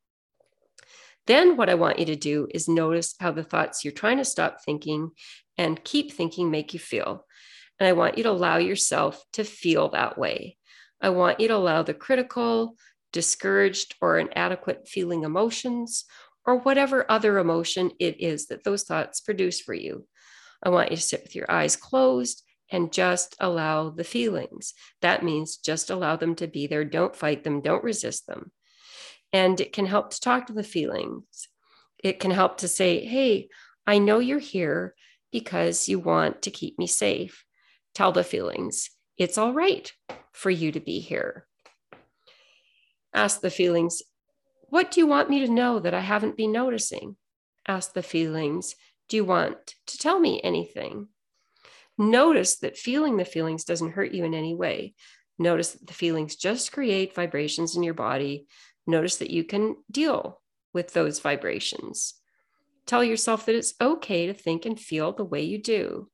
Then, 1.27 1.55
what 1.55 1.69
I 1.69 1.75
want 1.75 1.99
you 1.99 2.05
to 2.05 2.15
do 2.15 2.47
is 2.51 2.67
notice 2.67 3.15
how 3.19 3.31
the 3.31 3.43
thoughts 3.43 3.83
you're 3.83 3.93
trying 3.93 4.17
to 4.17 4.25
stop 4.25 4.63
thinking 4.63 5.11
and 5.57 5.83
keep 5.83 6.11
thinking 6.11 6.49
make 6.49 6.73
you 6.73 6.79
feel. 6.79 7.25
And 7.81 7.87
I 7.87 7.93
want 7.93 8.15
you 8.15 8.23
to 8.25 8.29
allow 8.29 8.57
yourself 8.57 9.25
to 9.33 9.43
feel 9.43 9.89
that 9.89 10.15
way. 10.15 10.55
I 11.01 11.09
want 11.09 11.39
you 11.39 11.47
to 11.47 11.55
allow 11.55 11.81
the 11.81 11.95
critical, 11.95 12.75
discouraged, 13.11 13.95
or 13.99 14.19
inadequate 14.19 14.87
feeling 14.87 15.23
emotions 15.23 16.05
or 16.45 16.57
whatever 16.57 17.09
other 17.09 17.39
emotion 17.39 17.89
it 17.97 18.21
is 18.21 18.45
that 18.49 18.63
those 18.63 18.83
thoughts 18.83 19.19
produce 19.19 19.59
for 19.59 19.73
you. 19.73 20.05
I 20.61 20.69
want 20.69 20.91
you 20.91 20.97
to 20.97 21.01
sit 21.01 21.23
with 21.23 21.35
your 21.35 21.49
eyes 21.51 21.75
closed 21.75 22.43
and 22.69 22.93
just 22.93 23.35
allow 23.39 23.89
the 23.89 24.03
feelings. 24.03 24.75
That 25.01 25.23
means 25.23 25.57
just 25.57 25.89
allow 25.89 26.17
them 26.17 26.35
to 26.35 26.45
be 26.45 26.67
there. 26.67 26.85
Don't 26.85 27.15
fight 27.15 27.43
them, 27.43 27.61
don't 27.61 27.83
resist 27.83 28.27
them. 28.27 28.51
And 29.33 29.59
it 29.59 29.73
can 29.73 29.87
help 29.87 30.11
to 30.11 30.19
talk 30.19 30.45
to 30.45 30.53
the 30.53 30.61
feelings. 30.61 31.47
It 32.03 32.19
can 32.19 32.29
help 32.29 32.59
to 32.59 32.67
say, 32.67 33.03
hey, 33.03 33.49
I 33.87 33.97
know 33.97 34.19
you're 34.19 34.37
here 34.37 34.93
because 35.31 35.89
you 35.89 35.97
want 35.97 36.43
to 36.43 36.51
keep 36.51 36.77
me 36.77 36.85
safe. 36.85 37.43
Tell 37.93 38.11
the 38.11 38.23
feelings, 38.23 38.89
it's 39.17 39.37
all 39.37 39.53
right 39.53 39.91
for 40.31 40.49
you 40.49 40.71
to 40.71 40.79
be 40.79 40.99
here. 40.99 41.45
Ask 43.13 43.41
the 43.41 43.49
feelings, 43.49 44.01
what 44.69 44.91
do 44.91 45.01
you 45.01 45.07
want 45.07 45.29
me 45.29 45.45
to 45.45 45.51
know 45.51 45.79
that 45.79 45.93
I 45.93 45.99
haven't 45.99 46.37
been 46.37 46.51
noticing? 46.51 47.17
Ask 47.67 47.93
the 47.93 48.03
feelings, 48.03 48.75
do 49.09 49.17
you 49.17 49.25
want 49.25 49.75
to 49.87 49.97
tell 49.97 50.19
me 50.19 50.39
anything? 50.43 51.09
Notice 51.97 52.59
that 52.59 52.77
feeling 52.77 53.17
the 53.17 53.25
feelings 53.25 53.65
doesn't 53.65 53.91
hurt 53.91 54.13
you 54.13 54.23
in 54.23 54.33
any 54.33 54.55
way. 54.55 54.93
Notice 55.37 55.71
that 55.71 55.87
the 55.87 55.93
feelings 55.93 56.35
just 56.35 56.71
create 56.71 57.15
vibrations 57.15 57.75
in 57.75 57.83
your 57.83 57.93
body. 57.93 58.45
Notice 58.87 59.17
that 59.17 59.29
you 59.31 59.43
can 59.43 59.75
deal 59.89 60.39
with 60.73 60.93
those 60.93 61.19
vibrations. 61.19 62.13
Tell 62.85 63.03
yourself 63.03 63.45
that 63.45 63.55
it's 63.55 63.73
okay 63.81 64.27
to 64.27 64.33
think 64.33 64.65
and 64.65 64.79
feel 64.79 65.11
the 65.11 65.25
way 65.25 65.41
you 65.41 65.61
do. 65.61 66.10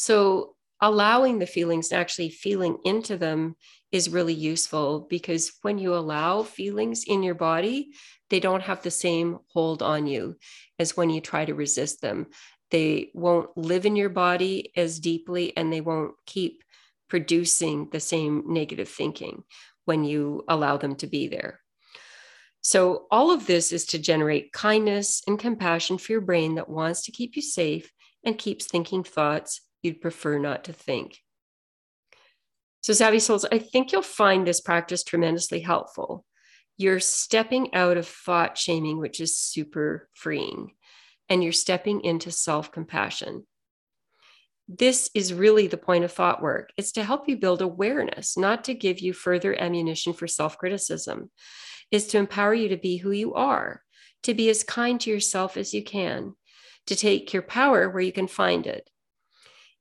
So, 0.00 0.54
allowing 0.80 1.40
the 1.40 1.46
feelings 1.46 1.90
and 1.90 2.00
actually 2.00 2.30
feeling 2.30 2.78
into 2.84 3.16
them 3.16 3.56
is 3.90 4.08
really 4.08 4.32
useful 4.32 5.08
because 5.10 5.50
when 5.62 5.76
you 5.78 5.92
allow 5.92 6.44
feelings 6.44 7.02
in 7.04 7.24
your 7.24 7.34
body, 7.34 7.90
they 8.30 8.38
don't 8.38 8.62
have 8.62 8.80
the 8.84 8.92
same 8.92 9.38
hold 9.52 9.82
on 9.82 10.06
you 10.06 10.36
as 10.78 10.96
when 10.96 11.10
you 11.10 11.20
try 11.20 11.44
to 11.44 11.52
resist 11.52 12.00
them. 12.00 12.28
They 12.70 13.10
won't 13.12 13.56
live 13.56 13.86
in 13.86 13.96
your 13.96 14.08
body 14.08 14.70
as 14.76 15.00
deeply 15.00 15.56
and 15.56 15.72
they 15.72 15.80
won't 15.80 16.14
keep 16.26 16.62
producing 17.08 17.88
the 17.90 17.98
same 17.98 18.44
negative 18.46 18.88
thinking 18.88 19.42
when 19.84 20.04
you 20.04 20.44
allow 20.46 20.76
them 20.76 20.94
to 20.94 21.08
be 21.08 21.26
there. 21.26 21.58
So, 22.60 23.08
all 23.10 23.32
of 23.32 23.48
this 23.48 23.72
is 23.72 23.84
to 23.86 23.98
generate 23.98 24.52
kindness 24.52 25.24
and 25.26 25.40
compassion 25.40 25.98
for 25.98 26.12
your 26.12 26.20
brain 26.20 26.54
that 26.54 26.68
wants 26.68 27.02
to 27.06 27.10
keep 27.10 27.34
you 27.34 27.42
safe 27.42 27.90
and 28.24 28.38
keeps 28.38 28.66
thinking 28.66 29.02
thoughts 29.02 29.60
you'd 29.82 30.00
prefer 30.00 30.38
not 30.38 30.64
to 30.64 30.72
think. 30.72 31.18
So, 32.80 32.92
Savvy 32.92 33.18
Souls, 33.18 33.44
I 33.50 33.58
think 33.58 33.92
you'll 33.92 34.02
find 34.02 34.46
this 34.46 34.60
practice 34.60 35.02
tremendously 35.02 35.60
helpful. 35.60 36.24
You're 36.76 37.00
stepping 37.00 37.74
out 37.74 37.96
of 37.96 38.06
thought 38.06 38.56
shaming, 38.56 38.98
which 38.98 39.20
is 39.20 39.36
super 39.36 40.08
freeing, 40.14 40.72
and 41.28 41.42
you're 41.42 41.52
stepping 41.52 42.02
into 42.02 42.30
self 42.30 42.70
compassion. 42.70 43.46
This 44.68 45.10
is 45.14 45.32
really 45.32 45.66
the 45.66 45.76
point 45.76 46.04
of 46.04 46.12
thought 46.12 46.42
work. 46.42 46.70
It's 46.76 46.92
to 46.92 47.04
help 47.04 47.28
you 47.28 47.36
build 47.36 47.62
awareness, 47.62 48.36
not 48.36 48.64
to 48.64 48.74
give 48.74 49.00
you 49.00 49.12
further 49.12 49.60
ammunition 49.60 50.12
for 50.12 50.26
self 50.26 50.56
criticism 50.58 51.30
is 51.90 52.06
to 52.08 52.18
empower 52.18 52.54
you 52.54 52.68
to 52.68 52.76
be 52.76 52.98
who 52.98 53.10
you 53.10 53.34
are, 53.34 53.82
to 54.22 54.34
be 54.34 54.50
as 54.50 54.62
kind 54.62 55.00
to 55.00 55.10
yourself 55.10 55.56
as 55.56 55.72
you 55.72 55.82
can, 55.82 56.34
to 56.86 56.96
take 56.96 57.32
your 57.32 57.42
power 57.42 57.88
where 57.88 58.02
you 58.02 58.12
can 58.12 58.28
find 58.28 58.66
it. 58.66 58.88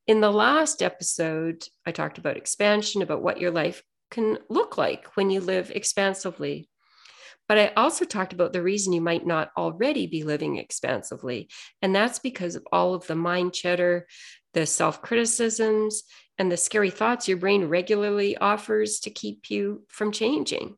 In 0.07 0.21
the 0.21 0.31
last 0.31 0.81
episode, 0.81 1.67
I 1.85 1.91
talked 1.91 2.17
about 2.17 2.37
expansion, 2.37 3.01
about 3.01 3.21
what 3.21 3.41
your 3.41 3.51
life 3.51 3.83
can 4.09 4.39
look 4.49 4.77
like 4.77 5.05
when 5.17 5.29
you 5.29 5.41
live 5.41 5.69
expansively. 5.69 6.69
But 7.49 7.57
I 7.57 7.73
also 7.75 8.05
talked 8.05 8.31
about 8.31 8.53
the 8.53 8.61
reason 8.61 8.93
you 8.93 9.01
might 9.01 9.25
not 9.25 9.51
already 9.57 10.07
be 10.07 10.23
living 10.23 10.55
expansively. 10.55 11.49
And 11.81 11.93
that's 11.93 12.19
because 12.19 12.55
of 12.55 12.65
all 12.71 12.93
of 12.93 13.05
the 13.07 13.15
mind 13.15 13.53
chatter, 13.53 14.07
the 14.53 14.65
self 14.65 15.01
criticisms, 15.01 16.03
and 16.37 16.49
the 16.49 16.57
scary 16.57 16.89
thoughts 16.89 17.27
your 17.27 17.37
brain 17.37 17.65
regularly 17.65 18.37
offers 18.37 19.01
to 19.01 19.09
keep 19.09 19.49
you 19.49 19.83
from 19.89 20.13
changing 20.13 20.77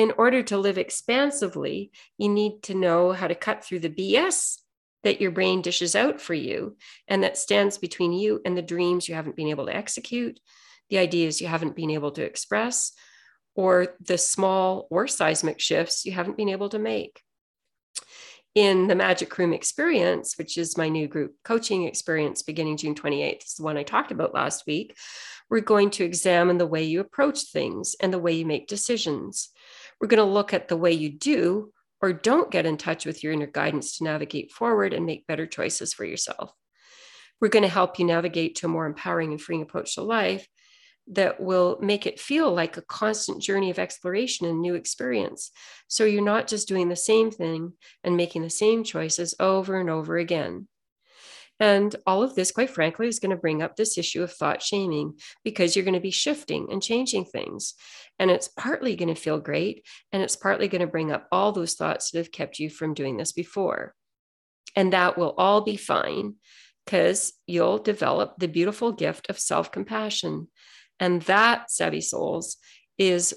in 0.00 0.12
order 0.16 0.42
to 0.42 0.56
live 0.56 0.78
expansively, 0.78 1.90
you 2.16 2.28
need 2.28 2.62
to 2.62 2.74
know 2.74 3.12
how 3.12 3.26
to 3.26 3.34
cut 3.34 3.62
through 3.62 3.80
the 3.80 3.90
BS 3.90 4.59
that 5.02 5.20
your 5.20 5.30
brain 5.30 5.62
dishes 5.62 5.96
out 5.96 6.20
for 6.20 6.34
you 6.34 6.76
and 7.08 7.22
that 7.22 7.38
stands 7.38 7.78
between 7.78 8.12
you 8.12 8.40
and 8.44 8.56
the 8.56 8.62
dreams 8.62 9.08
you 9.08 9.14
haven't 9.14 9.36
been 9.36 9.48
able 9.48 9.66
to 9.66 9.74
execute, 9.74 10.38
the 10.88 10.98
ideas 10.98 11.40
you 11.40 11.46
haven't 11.46 11.76
been 11.76 11.90
able 11.90 12.10
to 12.12 12.22
express, 12.22 12.92
or 13.54 13.96
the 14.00 14.18
small 14.18 14.86
or 14.90 15.08
seismic 15.08 15.60
shifts 15.60 16.04
you 16.04 16.12
haven't 16.12 16.36
been 16.36 16.48
able 16.48 16.68
to 16.68 16.78
make. 16.78 17.20
In 18.54 18.88
the 18.88 18.96
Magic 18.96 19.36
Room 19.38 19.52
experience, 19.52 20.36
which 20.36 20.58
is 20.58 20.76
my 20.76 20.88
new 20.88 21.06
group 21.06 21.36
coaching 21.44 21.84
experience 21.84 22.42
beginning 22.42 22.76
June 22.76 22.96
28th, 22.96 23.44
is 23.44 23.54
the 23.54 23.62
one 23.62 23.76
I 23.76 23.84
talked 23.84 24.10
about 24.10 24.34
last 24.34 24.66
week, 24.66 24.96
we're 25.48 25.60
going 25.60 25.90
to 25.90 26.04
examine 26.04 26.58
the 26.58 26.66
way 26.66 26.82
you 26.82 27.00
approach 27.00 27.52
things 27.52 27.94
and 28.00 28.12
the 28.12 28.18
way 28.18 28.32
you 28.32 28.46
make 28.46 28.66
decisions. 28.66 29.50
We're 30.00 30.08
going 30.08 30.18
to 30.18 30.24
look 30.24 30.52
at 30.52 30.68
the 30.68 30.76
way 30.76 30.92
you 30.92 31.10
do 31.10 31.72
or 32.02 32.12
don't 32.12 32.50
get 32.50 32.66
in 32.66 32.76
touch 32.76 33.04
with 33.04 33.22
your 33.22 33.32
inner 33.32 33.46
guidance 33.46 33.98
to 33.98 34.04
navigate 34.04 34.52
forward 34.52 34.92
and 34.92 35.06
make 35.06 35.26
better 35.26 35.46
choices 35.46 35.92
for 35.92 36.04
yourself. 36.04 36.52
We're 37.40 37.48
going 37.48 37.62
to 37.62 37.68
help 37.68 37.98
you 37.98 38.04
navigate 38.04 38.56
to 38.56 38.66
a 38.66 38.68
more 38.68 38.86
empowering 38.86 39.32
and 39.32 39.40
freeing 39.40 39.62
approach 39.62 39.94
to 39.94 40.02
life 40.02 40.46
that 41.12 41.40
will 41.40 41.78
make 41.80 42.06
it 42.06 42.20
feel 42.20 42.52
like 42.52 42.76
a 42.76 42.82
constant 42.82 43.42
journey 43.42 43.70
of 43.70 43.78
exploration 43.78 44.46
and 44.46 44.60
new 44.60 44.74
experience. 44.74 45.50
So 45.88 46.04
you're 46.04 46.22
not 46.22 46.46
just 46.46 46.68
doing 46.68 46.88
the 46.88 46.96
same 46.96 47.30
thing 47.30 47.72
and 48.04 48.16
making 48.16 48.42
the 48.42 48.50
same 48.50 48.84
choices 48.84 49.34
over 49.40 49.80
and 49.80 49.90
over 49.90 50.16
again. 50.18 50.68
And 51.60 51.94
all 52.06 52.22
of 52.22 52.34
this, 52.34 52.50
quite 52.50 52.70
frankly, 52.70 53.06
is 53.06 53.18
going 53.18 53.30
to 53.30 53.36
bring 53.36 53.62
up 53.62 53.76
this 53.76 53.98
issue 53.98 54.22
of 54.22 54.32
thought 54.32 54.62
shaming 54.62 55.18
because 55.44 55.76
you're 55.76 55.84
going 55.84 55.94
to 55.94 56.00
be 56.00 56.10
shifting 56.10 56.68
and 56.72 56.82
changing 56.82 57.26
things. 57.26 57.74
And 58.18 58.30
it's 58.30 58.48
partly 58.48 58.96
going 58.96 59.14
to 59.14 59.20
feel 59.20 59.38
great. 59.38 59.86
And 60.10 60.22
it's 60.22 60.36
partly 60.36 60.68
going 60.68 60.80
to 60.80 60.86
bring 60.86 61.12
up 61.12 61.28
all 61.30 61.52
those 61.52 61.74
thoughts 61.74 62.10
that 62.10 62.18
have 62.18 62.32
kept 62.32 62.58
you 62.58 62.70
from 62.70 62.94
doing 62.94 63.18
this 63.18 63.32
before. 63.32 63.94
And 64.74 64.94
that 64.94 65.18
will 65.18 65.34
all 65.36 65.60
be 65.60 65.76
fine 65.76 66.36
because 66.86 67.34
you'll 67.46 67.78
develop 67.78 68.36
the 68.38 68.48
beautiful 68.48 68.90
gift 68.92 69.28
of 69.28 69.38
self 69.38 69.70
compassion. 69.70 70.48
And 70.98 71.22
that, 71.22 71.70
savvy 71.70 72.00
souls, 72.00 72.56
is 72.96 73.34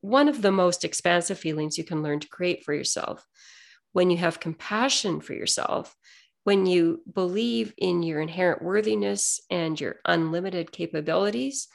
one 0.00 0.28
of 0.28 0.40
the 0.40 0.52
most 0.52 0.84
expansive 0.84 1.38
feelings 1.38 1.76
you 1.76 1.84
can 1.84 2.02
learn 2.02 2.20
to 2.20 2.28
create 2.28 2.64
for 2.64 2.72
yourself. 2.72 3.26
When 3.92 4.10
you 4.10 4.16
have 4.18 4.40
compassion 4.40 5.20
for 5.20 5.34
yourself, 5.34 5.94
when 6.46 6.64
you 6.64 7.02
believe 7.12 7.74
in 7.76 8.04
your 8.04 8.20
inherent 8.20 8.62
worthiness 8.62 9.40
and 9.50 9.80
your 9.80 9.96
unlimited 10.04 10.70
capabilities, 10.70 11.66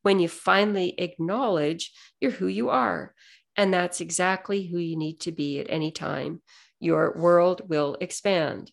when 0.00 0.18
you 0.18 0.28
finally 0.28 0.94
acknowledge 0.96 1.92
you're 2.22 2.30
who 2.30 2.46
you 2.46 2.70
are. 2.70 3.14
And 3.54 3.72
that's 3.72 4.00
exactly 4.00 4.66
who 4.66 4.78
you 4.78 4.96
need 4.96 5.20
to 5.20 5.32
be 5.32 5.60
at 5.60 5.66
any 5.68 5.90
time. 5.90 6.40
Your 6.80 7.14
world 7.18 7.68
will 7.68 7.98
expand. 8.00 8.72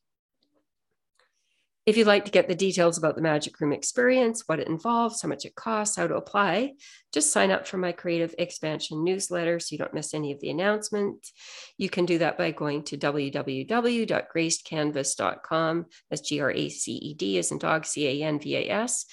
If 1.87 1.97
you'd 1.97 2.05
like 2.05 2.25
to 2.25 2.31
get 2.31 2.47
the 2.47 2.53
details 2.53 2.99
about 2.99 3.15
the 3.15 3.23
Magic 3.23 3.59
Room 3.59 3.73
experience, 3.73 4.43
what 4.45 4.59
it 4.59 4.67
involves, 4.67 5.19
how 5.19 5.29
much 5.29 5.45
it 5.45 5.55
costs, 5.55 5.95
how 5.95 6.05
to 6.05 6.13
apply, 6.13 6.73
just 7.11 7.33
sign 7.33 7.49
up 7.49 7.65
for 7.65 7.77
my 7.77 7.91
Creative 7.91 8.35
Expansion 8.37 9.03
newsletter 9.03 9.59
so 9.59 9.73
you 9.73 9.79
don't 9.79 9.95
miss 9.95 10.13
any 10.13 10.31
of 10.31 10.39
the 10.41 10.51
announcements. 10.51 11.33
You 11.79 11.89
can 11.89 12.05
do 12.05 12.19
that 12.19 12.37
by 12.37 12.51
going 12.51 12.83
to 12.83 12.97
www.gracedcanvas.com. 12.97 15.85
That's 16.09 16.21
G 16.21 16.39
R 16.39 16.51
A 16.51 16.69
C 16.69 16.91
E 16.91 17.15
D 17.15 17.39
as 17.39 17.51
in 17.51 17.57
dog, 17.57 17.87
C 17.87 18.07
A 18.07 18.21
N 18.27 18.39
V 18.39 18.57
A 18.57 18.69
S. 18.69 19.07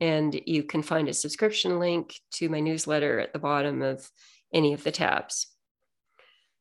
And 0.00 0.40
you 0.46 0.62
can 0.62 0.82
find 0.82 1.10
a 1.10 1.14
subscription 1.14 1.78
link 1.78 2.14
to 2.32 2.48
my 2.48 2.60
newsletter 2.60 3.20
at 3.20 3.34
the 3.34 3.38
bottom 3.38 3.82
of 3.82 4.10
any 4.50 4.72
of 4.72 4.82
the 4.82 4.92
tabs. 4.92 5.48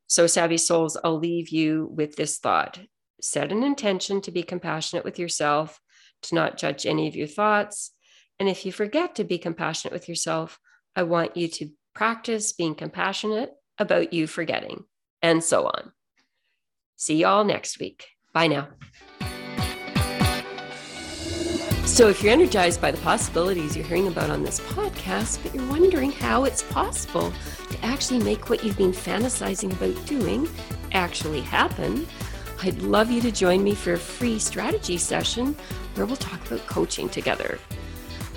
So, 0.08 0.28
Savvy 0.28 0.58
Souls, 0.58 0.97
I'll 1.02 1.19
leave 1.19 1.47
you 1.49 1.89
with 1.95 2.17
this 2.17 2.38
thought 2.38 2.80
set 3.24 3.52
an 3.52 3.64
intention 3.64 4.22
to 4.22 4.32
be 4.32 4.44
compassionate 4.44 5.06
with 5.06 5.18
yourself, 5.18 5.80
to 6.24 6.36
not 6.36 6.58
judge 6.58 6.86
any 6.86 7.08
of 7.08 7.16
your 7.16 7.28
thoughts. 7.28 7.92
And 8.40 8.50
if 8.50 8.66
you 8.66 8.72
forget 8.72 9.16
to 9.16 9.24
be 9.24 9.38
compassionate 9.38 9.94
with 9.94 10.10
yourself, 10.10 10.60
I 10.96 11.04
want 11.04 11.38
you 11.38 11.48
to 11.48 11.70
practice 11.96 12.52
being 12.52 12.76
compassionate 12.76 13.52
about 13.78 14.14
you 14.14 14.28
forgetting, 14.28 14.86
and 15.22 15.44
so 15.44 15.66
on. 15.66 15.92
See 16.96 17.18
y'all 17.18 17.44
next 17.44 17.80
week. 17.80 18.08
Bye 18.34 18.48
now. 18.48 18.68
So, 21.86 22.08
if 22.08 22.24
you're 22.24 22.32
energized 22.32 22.82
by 22.82 22.92
the 22.92 23.02
possibilities 23.02 23.76
you're 23.76 23.86
hearing 23.86 24.08
about 24.08 24.30
on 24.30 24.42
this 24.42 24.60
podcast, 24.62 25.44
but 25.44 25.54
you're 25.54 25.68
wondering 25.68 26.12
how 26.12 26.44
it's 26.46 26.64
possible 26.64 27.32
to 27.70 27.86
actually 27.86 28.20
make 28.20 28.50
what 28.50 28.64
you've 28.64 28.78
been 28.78 28.94
fantasizing 28.94 29.72
about 29.74 30.06
doing 30.08 30.48
actually 30.94 31.42
happen, 31.42 32.08
I'd 32.63 32.82
love 32.82 33.12
you 33.12 33.19
to 33.19 33.32
join 33.32 33.62
me 33.62 33.76
for 33.76 33.91
a 33.91 33.97
free 33.97 34.39
strategy 34.39 34.97
session 34.97 35.54
where 35.95 36.06
we'll 36.06 36.15
talk 36.15 36.47
about 36.47 36.65
coaching 36.65 37.10
together. 37.10 37.60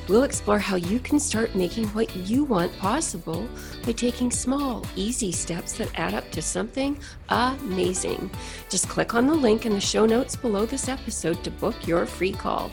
We'll 0.09 0.25
explore 0.25 0.59
how 0.59 0.75
you 0.75 0.99
can 0.99 1.21
start 1.21 1.55
making 1.55 1.87
what 1.89 2.15
you 2.17 2.43
want 2.43 2.77
possible 2.77 3.49
by 3.85 3.93
taking 3.93 4.33
small, 4.33 4.85
easy 4.97 5.31
steps 5.31 5.75
that 5.75 5.97
add 5.97 6.13
up 6.13 6.29
to 6.33 6.43
something 6.43 6.99
amazing. 7.29 8.29
Just 8.69 8.89
click 8.89 9.15
on 9.15 9.29
the 9.29 9.35
link 9.35 9.65
in 9.65 9.73
the 9.73 9.81
show 9.81 10.07
notes 10.07 10.35
below 10.35 10.67
this 10.67 10.89
episode 10.89 11.45
to 11.45 11.53
book 11.53 11.87
your 11.87 12.05
free 12.05 12.33
call. 12.33 12.73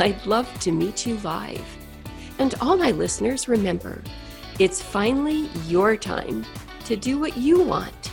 I'd 0.00 0.26
love 0.26 0.52
to 0.60 0.72
meet 0.72 1.06
you 1.06 1.16
live. 1.18 1.64
And 2.40 2.56
all 2.60 2.76
my 2.76 2.90
listeners, 2.90 3.46
remember, 3.46 4.02
it's 4.58 4.82
finally 4.82 5.48
your 5.68 5.96
time 5.96 6.44
to 6.86 6.96
do 6.96 7.20
what 7.20 7.36
you 7.36 7.62
want 7.62 8.12